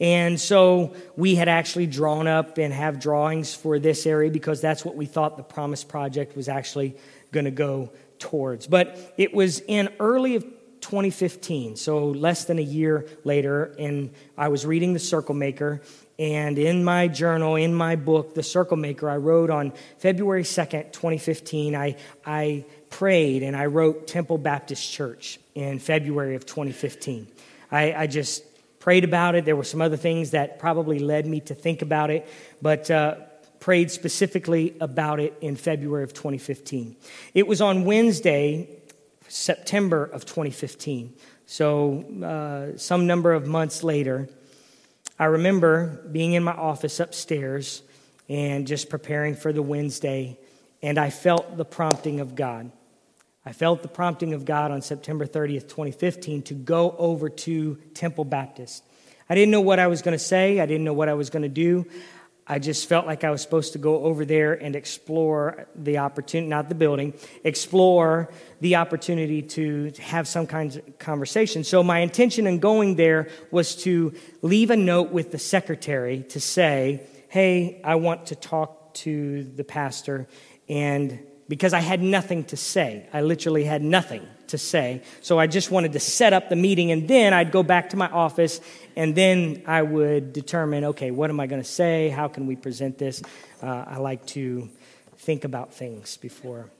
[0.00, 4.84] And so we had actually drawn up and have drawings for this area because that's
[4.84, 6.96] what we thought the Promise Project was actually
[7.32, 8.66] going to go towards.
[8.66, 10.44] But it was in early of
[10.80, 15.82] 2015, so less than a year later, and I was reading The Circle Maker,
[16.18, 20.92] and in my journal, in my book, The Circle Maker, I wrote on February 2nd,
[20.92, 27.26] 2015, I, I prayed and I wrote Temple Baptist Church in February of 2015.
[27.70, 28.44] I, I just
[28.78, 29.44] prayed about it.
[29.44, 32.28] There were some other things that probably led me to think about it,
[32.62, 33.16] but uh,
[33.60, 36.96] prayed specifically about it in February of 2015.
[37.34, 38.68] It was on Wednesday,
[39.28, 41.14] September of 2015.
[41.46, 44.28] So, uh, some number of months later,
[45.18, 47.82] I remember being in my office upstairs
[48.28, 50.38] and just preparing for the Wednesday,
[50.82, 52.70] and I felt the prompting of God.
[53.44, 58.24] I felt the prompting of God on September 30th, 2015, to go over to Temple
[58.24, 58.82] Baptist.
[59.30, 61.30] I didn't know what I was going to say, I didn't know what I was
[61.30, 61.86] going to do.
[62.48, 66.48] I just felt like I was supposed to go over there and explore the opportunity,
[66.48, 68.30] not the building, explore
[68.60, 71.64] the opportunity to have some kind of conversation.
[71.64, 76.40] So my intention in going there was to leave a note with the secretary to
[76.40, 80.28] say, hey, I want to talk to the pastor.
[80.68, 81.18] And
[81.48, 85.02] because I had nothing to say, I literally had nothing to say.
[85.20, 87.96] So I just wanted to set up the meeting, and then I'd go back to
[87.96, 88.60] my office,
[88.96, 92.08] and then I would determine okay, what am I going to say?
[92.08, 93.22] How can we present this?
[93.62, 94.68] Uh, I like to
[95.18, 96.70] think about things before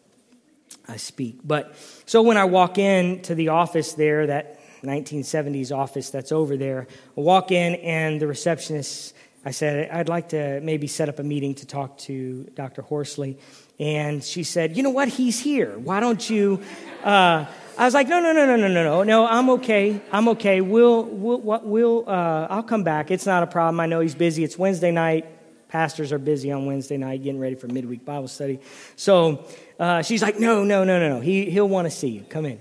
[0.89, 1.41] I speak.
[1.45, 1.75] But
[2.07, 6.87] so when I walk in to the office there, that 1970s office that's over there,
[7.17, 9.15] I walk in, and the receptionist,
[9.45, 12.83] I said, I'd like to maybe set up a meeting to talk to Dr.
[12.83, 13.39] Horsley.
[13.79, 15.09] And she said, You know what?
[15.09, 15.79] He's here.
[15.79, 16.63] Why don't you?
[17.05, 17.47] Uh,
[17.79, 19.03] I was like, No, no, no, no, no, no, no.
[19.03, 20.01] No, I'm okay.
[20.11, 20.61] I'm okay.
[20.61, 23.11] We'll, we'll, we'll uh, I'll come back.
[23.11, 23.81] It's not a problem.
[23.81, 24.45] I know he's busy.
[24.45, 25.27] It's Wednesday night.
[25.69, 28.61] Pastors are busy on Wednesday night getting ready for midweek Bible study.
[28.95, 29.45] So
[29.79, 31.21] uh, she's like, No, no, no, no, no.
[31.21, 32.23] He, he'll want to see you.
[32.23, 32.61] Come in.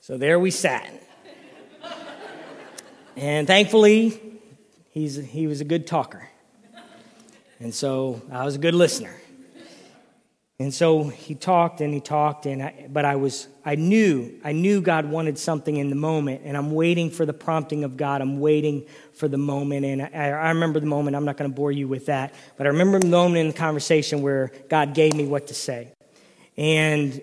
[0.00, 0.92] So there we sat.
[3.16, 4.20] And thankfully,
[4.90, 6.28] he's, he was a good talker.
[7.58, 9.14] And so I was a good listener.
[10.58, 14.52] And so he talked and he talked, and I, but I was, I knew, I
[14.52, 18.22] knew God wanted something in the moment, and I'm waiting for the prompting of God.
[18.22, 21.14] I'm waiting for the moment, and I, I remember the moment.
[21.14, 23.52] I'm not going to bore you with that, but I remember the moment in the
[23.52, 25.92] conversation where God gave me what to say,
[26.56, 27.20] and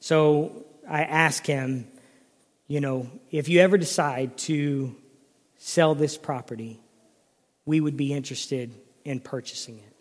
[0.00, 1.86] so I asked him,
[2.66, 4.96] you know, if you ever decide to
[5.58, 6.80] sell this property,
[7.66, 9.93] we would be interested in purchasing it.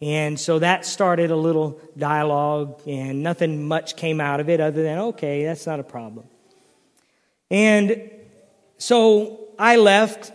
[0.00, 4.82] And so that started a little dialogue, and nothing much came out of it other
[4.82, 6.26] than, okay, that's not a problem.
[7.50, 8.10] And
[8.76, 10.32] so I left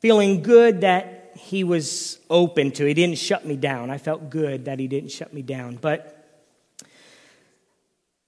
[0.00, 2.84] feeling good that he was open to.
[2.84, 3.90] He didn't shut me down.
[3.90, 5.76] I felt good that he didn't shut me down.
[5.76, 6.16] But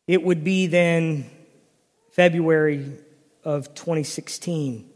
[0.07, 1.31] it would be then
[2.11, 2.93] February
[3.45, 4.89] of 2016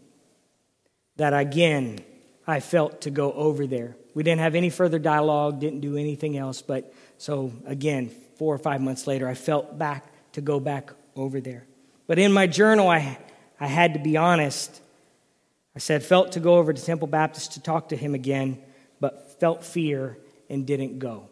[1.16, 2.00] that again
[2.46, 3.96] I felt to go over there.
[4.16, 6.62] We didn't have any further dialogue, didn't do anything else.
[6.62, 11.38] But so, again, four or five months later, I felt back to go back over
[11.38, 11.66] there.
[12.06, 13.18] But in my journal, I,
[13.60, 14.80] I had to be honest.
[15.74, 18.56] I said, felt to go over to Temple Baptist to talk to him again,
[19.00, 20.16] but felt fear
[20.48, 21.28] and didn't go.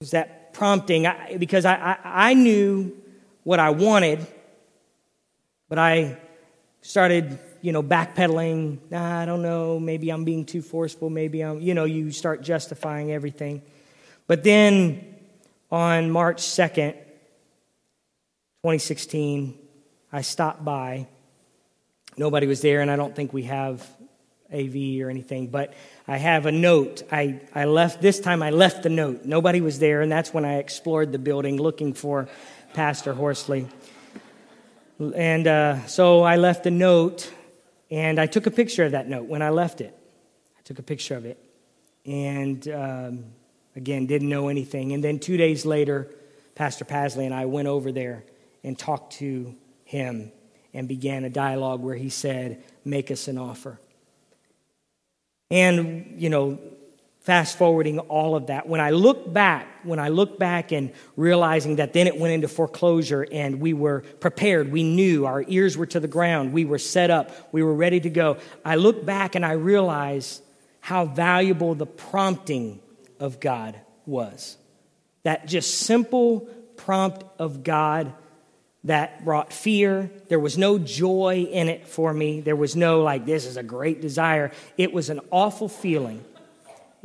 [0.00, 2.96] It was that prompting I, because I, I, I knew
[3.42, 4.26] what I wanted,
[5.68, 6.16] but I
[6.80, 8.78] started you know, backpedaling.
[8.92, 9.80] Nah, I don't know.
[9.80, 11.10] Maybe I'm being too forceful.
[11.10, 13.60] Maybe I'm, you know, you start justifying everything.
[14.28, 15.16] But then
[15.68, 16.92] on March 2nd,
[18.62, 19.58] 2016,
[20.12, 21.08] I stopped by.
[22.16, 23.84] Nobody was there, and I don't think we have
[24.54, 25.74] AV or anything, but
[26.06, 27.02] I have a note.
[27.10, 29.24] I, I left, this time I left the note.
[29.24, 32.28] Nobody was there, and that's when I explored the building looking for
[32.74, 33.66] Pastor Horsley.
[35.00, 37.32] And uh, so I left a note
[37.90, 39.96] and I took a picture of that note when I left it.
[40.58, 41.38] I took a picture of it.
[42.04, 43.24] And um,
[43.74, 44.92] again, didn't know anything.
[44.92, 46.10] And then two days later,
[46.54, 48.24] Pastor Pasley and I went over there
[48.64, 50.32] and talked to him
[50.74, 53.78] and began a dialogue where he said, Make us an offer.
[55.50, 56.58] And, you know,
[57.26, 61.76] fast forwarding all of that when i look back when i look back and realizing
[61.76, 65.86] that then it went into foreclosure and we were prepared we knew our ears were
[65.86, 69.34] to the ground we were set up we were ready to go i look back
[69.34, 70.40] and i realize
[70.78, 72.78] how valuable the prompting
[73.18, 73.74] of god
[74.06, 74.56] was
[75.24, 78.12] that just simple prompt of god
[78.84, 80.12] that brought fear.
[80.28, 82.40] There was no joy in it for me.
[82.40, 84.52] There was no, like, this is a great desire.
[84.78, 86.24] It was an awful feeling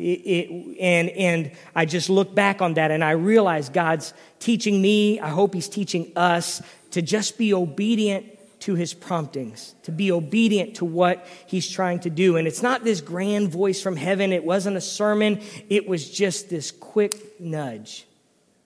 [0.02, 5.20] it, and, and I just look back on that and I realize God's teaching me,
[5.20, 8.26] I hope He's teaching us to just be obedient
[8.62, 12.38] to His promptings, to be obedient to what He's trying to do.
[12.38, 16.49] And it's not this grand voice from heaven, it wasn't a sermon, it was just
[16.49, 18.06] this quick nudge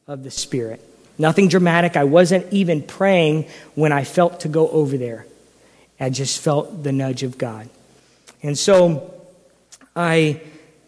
[0.07, 0.81] of the Spirit.
[1.17, 1.95] Nothing dramatic.
[1.95, 5.25] I wasn't even praying when I felt to go over there.
[5.99, 7.69] I just felt the nudge of God.
[8.43, 9.13] And so
[9.95, 10.41] I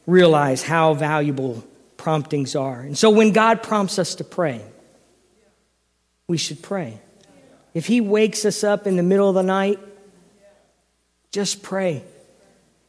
[0.08, 1.64] realize how valuable
[1.98, 2.80] promptings are.
[2.80, 4.62] And so when God prompts us to pray,
[6.28, 7.00] we should pray.
[7.74, 9.80] If He wakes us up in the middle of the night,
[11.32, 12.04] just pray.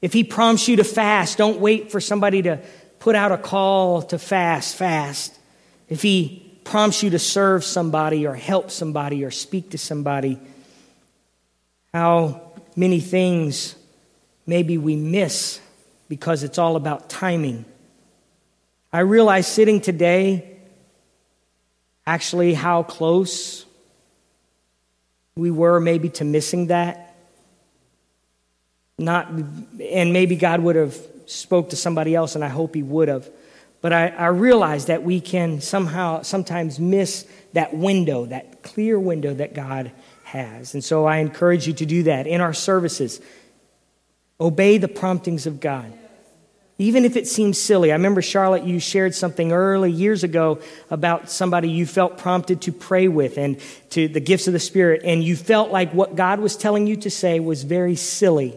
[0.01, 2.61] If He prompts you to fast, don't wait for somebody to
[3.01, 5.37] put out a call to fast, fast.
[5.89, 10.39] If He prompts you to serve somebody or help somebody or speak to somebody,
[11.93, 13.75] how many things
[14.47, 15.61] maybe we miss
[16.09, 17.65] because it's all about timing.
[18.93, 20.57] I realize sitting today
[22.07, 23.67] actually how close
[25.37, 27.15] we were maybe to missing that.
[28.99, 30.97] Not, and maybe God would have
[31.27, 33.29] spoke to somebody else, and I hope He would have.
[33.81, 39.35] But I, I realize that we can somehow sometimes miss that window, that clear window
[39.35, 39.93] that God
[40.25, 40.75] has.
[40.75, 43.21] And so I encourage you to do that in our services.
[44.41, 45.93] Obey the promptings of God.
[46.81, 47.91] Even if it seems silly.
[47.91, 50.61] I remember, Charlotte, you shared something early years ago
[50.91, 53.61] about somebody you felt prompted to pray with and
[53.91, 56.95] to the gifts of the Spirit, and you felt like what God was telling you
[56.99, 58.55] to say was very silly.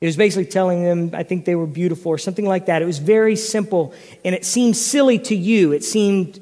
[0.00, 2.82] It was basically telling them, I think they were beautiful or something like that.
[2.82, 5.70] It was very simple, and it seemed silly to you.
[5.70, 6.40] It seemed,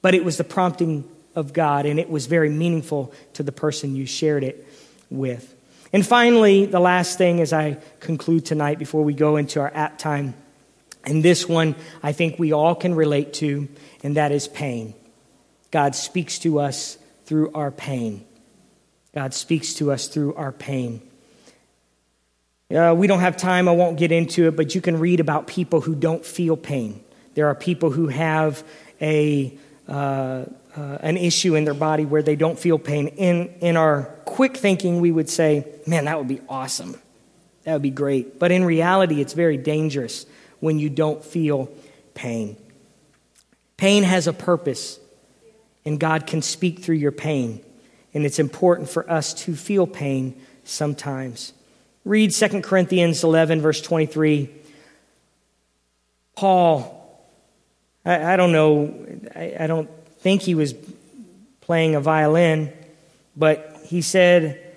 [0.00, 1.04] but it was the prompting
[1.34, 4.66] of God, and it was very meaningful to the person you shared it
[5.10, 5.54] with.
[5.92, 9.98] And finally, the last thing as I conclude tonight before we go into our app
[9.98, 10.34] time,
[11.04, 13.68] and this one I think we all can relate to,
[14.02, 14.94] and that is pain.
[15.70, 18.24] God speaks to us through our pain.
[19.14, 21.00] God speaks to us through our pain.
[22.74, 25.46] Uh, we don't have time, I won't get into it, but you can read about
[25.46, 27.02] people who don't feel pain.
[27.34, 28.62] There are people who have
[29.00, 30.44] a, uh,
[30.76, 33.08] uh, an issue in their body where they don't feel pain.
[33.08, 36.96] In, in our quick thinking, we would say, man, that would be awesome.
[37.64, 38.38] That would be great.
[38.38, 40.26] But in reality, it's very dangerous
[40.60, 41.70] when you don't feel
[42.14, 42.56] pain.
[43.76, 44.98] Pain has a purpose,
[45.84, 47.60] and God can speak through your pain.
[48.14, 51.52] And it's important for us to feel pain sometimes.
[52.04, 54.50] Read 2 Corinthians 11, verse 23.
[56.36, 56.94] Paul,
[58.04, 60.74] I, I don't know, I, I don't think he was
[61.60, 62.72] playing a violin,
[63.36, 64.74] but he said,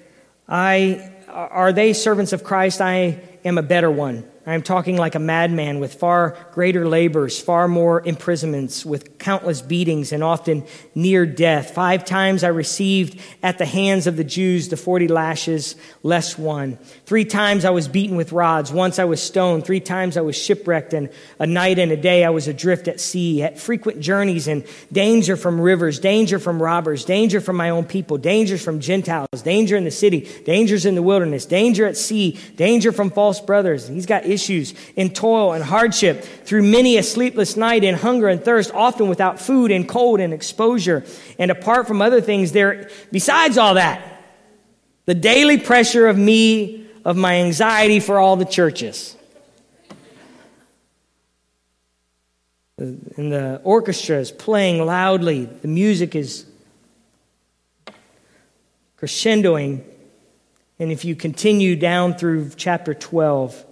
[0.48, 2.82] I, Are they servants of Christ?
[2.82, 4.30] I am a better one.
[4.44, 9.62] I am talking like a madman with far greater labors, far more imprisonments, with countless
[9.62, 10.66] beatings, and often
[10.96, 11.76] near death.
[11.76, 16.78] Five times I received at the hands of the Jews the 40 lashes less one.
[17.06, 18.72] Three times I was beaten with rods.
[18.72, 19.64] Once I was stoned.
[19.64, 20.94] Three times I was shipwrecked.
[20.94, 24.66] And a night and a day I was adrift at sea, at frequent journeys and
[24.92, 29.78] danger from rivers, danger from robbers, danger from my own people, dangers from Gentiles, danger
[29.78, 33.88] in the city, dangers in the wilderness, danger at sea, danger from false brothers.
[33.88, 38.44] He's got issues in toil and hardship through many a sleepless night in hunger and
[38.44, 41.04] thirst, often without food and cold and exposure.
[41.38, 44.24] And apart from other things, there, besides all that,
[45.06, 49.18] the daily pressure of me, of my anxiety for all the churches.
[52.78, 55.46] And the orchestra is playing loudly.
[55.46, 56.46] The music is
[58.98, 59.84] crescendoing.
[60.80, 63.66] And if you continue down through chapter 12,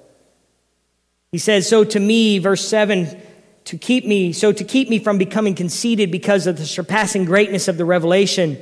[1.32, 3.22] he says, So to me, verse 7,
[3.66, 7.68] to keep me, so to keep me from becoming conceited because of the surpassing greatness
[7.68, 8.58] of the revelation,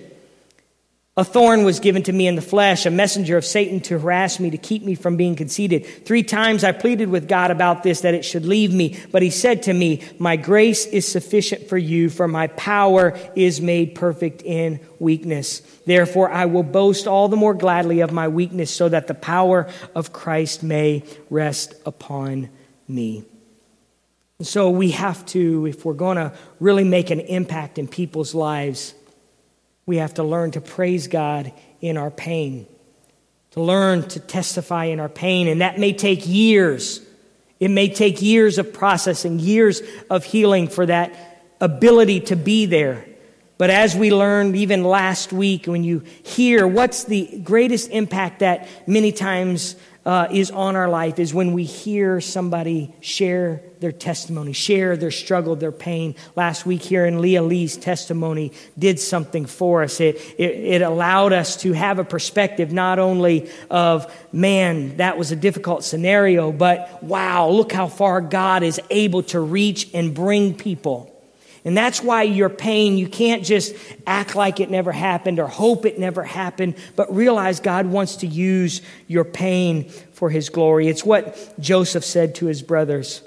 [1.17, 4.39] a thorn was given to me in the flesh, a messenger of Satan to harass
[4.39, 6.05] me, to keep me from being conceited.
[6.05, 8.99] Three times I pleaded with God about this, that it should leave me.
[9.11, 13.59] But he said to me, My grace is sufficient for you, for my power is
[13.59, 15.61] made perfect in weakness.
[15.87, 19.67] Therefore, I will boast all the more gladly of my weakness, so that the power
[19.95, 22.49] of Christ may rest upon
[22.87, 23.25] me.
[24.41, 28.93] So we have to, if we're going to really make an impact in people's lives,
[29.87, 32.67] we have to learn to praise God in our pain,
[33.51, 35.47] to learn to testify in our pain.
[35.47, 37.01] And that may take years.
[37.59, 41.15] It may take years of processing, years of healing for that
[41.59, 43.05] ability to be there.
[43.57, 48.67] But as we learned even last week, when you hear what's the greatest impact that
[48.87, 49.75] many times
[50.07, 55.11] uh, is on our life is when we hear somebody share their testimony, share their
[55.11, 56.15] struggle, their pain.
[56.33, 59.99] Last week here in Leah Lee's testimony did something for us.
[59.99, 65.33] It, it, it allowed us to have a perspective not only of, man, that was
[65.33, 70.55] a difficult scenario, but wow, look how far God is able to reach and bring
[70.55, 71.13] people.
[71.67, 73.75] And that's why your pain, you can't just
[74.07, 78.25] act like it never happened or hope it never happened, but realize God wants to
[78.25, 80.87] use your pain for his glory.
[80.87, 83.21] It's what Joseph said to his brothers.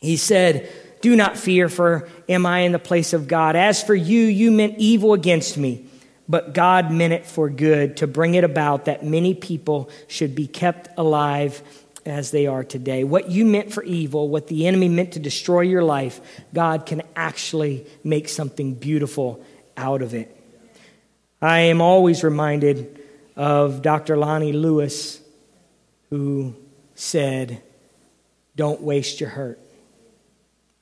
[0.00, 0.68] He said,
[1.00, 3.54] Do not fear, for am I in the place of God?
[3.54, 5.86] As for you, you meant evil against me,
[6.28, 10.48] but God meant it for good to bring it about that many people should be
[10.48, 11.62] kept alive
[12.06, 13.04] as they are today.
[13.04, 16.20] What you meant for evil, what the enemy meant to destroy your life,
[16.52, 19.44] God can actually make something beautiful
[19.76, 20.34] out of it.
[21.40, 23.00] I am always reminded
[23.36, 24.16] of Dr.
[24.16, 25.20] Lonnie Lewis,
[26.10, 26.54] who
[26.94, 27.60] said,
[28.56, 29.58] Don't waste your hurt.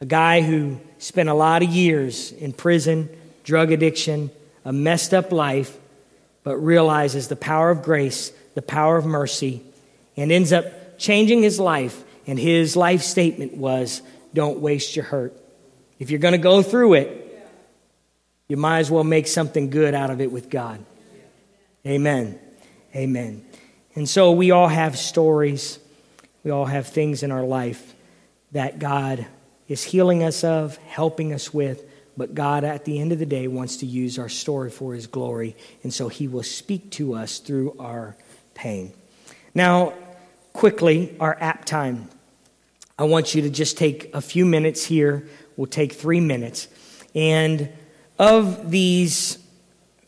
[0.00, 3.08] A guy who spent a lot of years in prison,
[3.44, 4.30] drug addiction,
[4.64, 5.76] a messed up life,
[6.44, 9.62] but realizes the power of grace, the power of mercy,
[10.16, 10.66] and ends up
[11.02, 12.02] changing his life.
[12.26, 14.00] And his life statement was,
[14.32, 15.36] Don't waste your hurt.
[15.98, 17.18] If you're going to go through it,
[18.48, 20.84] you might as well make something good out of it with God.
[21.86, 22.38] Amen.
[22.94, 23.44] Amen.
[23.94, 25.78] And so we all have stories,
[26.44, 27.94] we all have things in our life
[28.52, 29.26] that God
[29.68, 31.84] is healing us of, helping us with.
[32.16, 35.06] But God, at the end of the day, wants to use our story for His
[35.06, 35.56] glory.
[35.82, 38.16] And so He will speak to us through our
[38.54, 38.92] pain.
[39.54, 39.94] Now,
[40.52, 42.08] quickly, our app time.
[42.98, 45.26] I want you to just take a few minutes here.
[45.56, 46.68] We'll take three minutes.
[47.14, 47.70] And
[48.18, 49.38] of these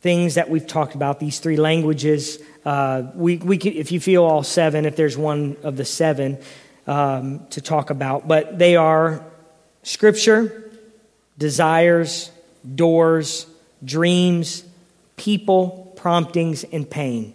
[0.00, 4.24] things that we've talked about, these three languages, uh, we, we can, if you feel
[4.24, 6.38] all seven, if there's one of the seven
[6.86, 9.24] um, to talk about, but they are
[9.82, 10.70] scripture,
[11.38, 12.30] desires,
[12.74, 13.46] doors,
[13.84, 14.64] dreams,
[15.16, 17.34] people, promptings, and pain.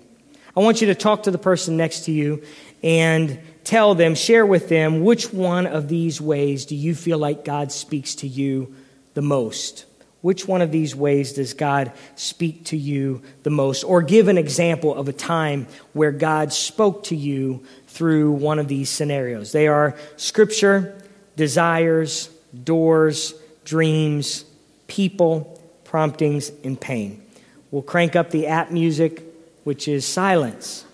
[0.55, 2.43] I want you to talk to the person next to you
[2.83, 7.45] and tell them, share with them, which one of these ways do you feel like
[7.45, 8.75] God speaks to you
[9.13, 9.85] the most?
[10.21, 13.83] Which one of these ways does God speak to you the most?
[13.83, 18.67] Or give an example of a time where God spoke to you through one of
[18.67, 19.53] these scenarios.
[19.53, 21.01] They are scripture,
[21.37, 22.29] desires,
[22.63, 24.43] doors, dreams,
[24.87, 27.23] people, promptings, and pain.
[27.71, 29.23] We'll crank up the app music,
[29.63, 30.85] which is silence,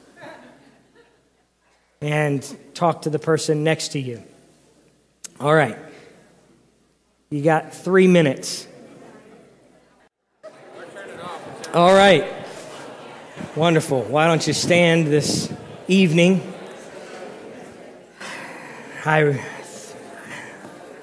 [2.02, 4.22] and talk to the person next to you.
[5.40, 5.78] All right.
[7.30, 8.68] You got three minutes.
[11.74, 12.26] All right.
[13.56, 14.04] Wonderful.
[14.04, 15.52] Why don't you stand this
[15.88, 16.54] evening?
[19.06, 19.44] I,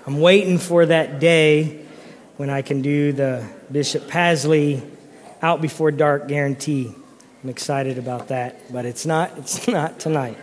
[0.06, 1.84] I'm waiting for that day
[2.36, 4.82] when I can do the Bishop Pasley
[5.42, 6.94] out before dark guarantee.
[7.42, 10.38] I'm excited about that, but it's not it's not tonight.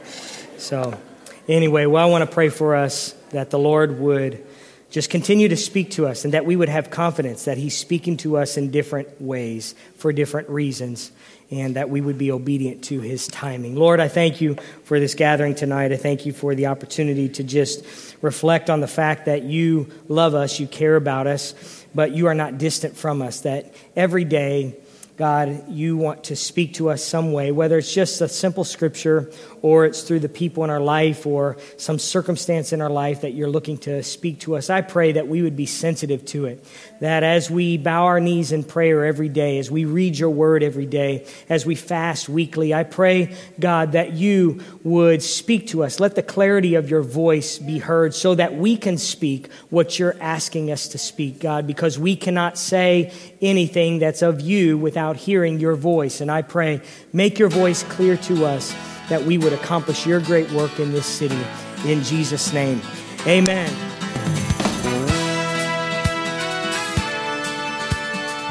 [0.60, 1.00] So,
[1.48, 4.46] anyway, well I want to pray for us that the Lord would
[4.90, 8.18] just continue to speak to us and that we would have confidence that He's speaking
[8.18, 11.12] to us in different ways for different reasons
[11.52, 13.76] and that we would be obedient to His timing.
[13.76, 15.94] Lord, I thank you for this gathering tonight.
[15.94, 17.86] I thank you for the opportunity to just
[18.22, 22.36] reflect on the fact that you love us, you care about us, but you are
[22.36, 24.76] not distant from us, that every day,
[25.20, 29.30] God, you want to speak to us some way, whether it's just a simple scripture
[29.62, 33.34] or it's through the people in our life or some circumstance in our life that
[33.34, 34.70] you're looking to speak to us.
[34.70, 36.64] I pray that we would be sensitive to it.
[37.00, 40.64] That as we bow our knees in prayer every day, as we read your word
[40.64, 46.00] every day, as we fast weekly, I pray, God, that you would speak to us.
[46.00, 50.18] Let the clarity of your voice be heard so that we can speak what you're
[50.20, 55.60] asking us to speak, God, because we cannot say anything that's of you without hearing
[55.60, 56.20] your voice.
[56.20, 56.82] And I pray,
[57.14, 58.76] make your voice clear to us
[59.10, 61.40] that we would accomplish your great work in this city.
[61.86, 62.82] In Jesus' name,
[63.26, 63.99] amen.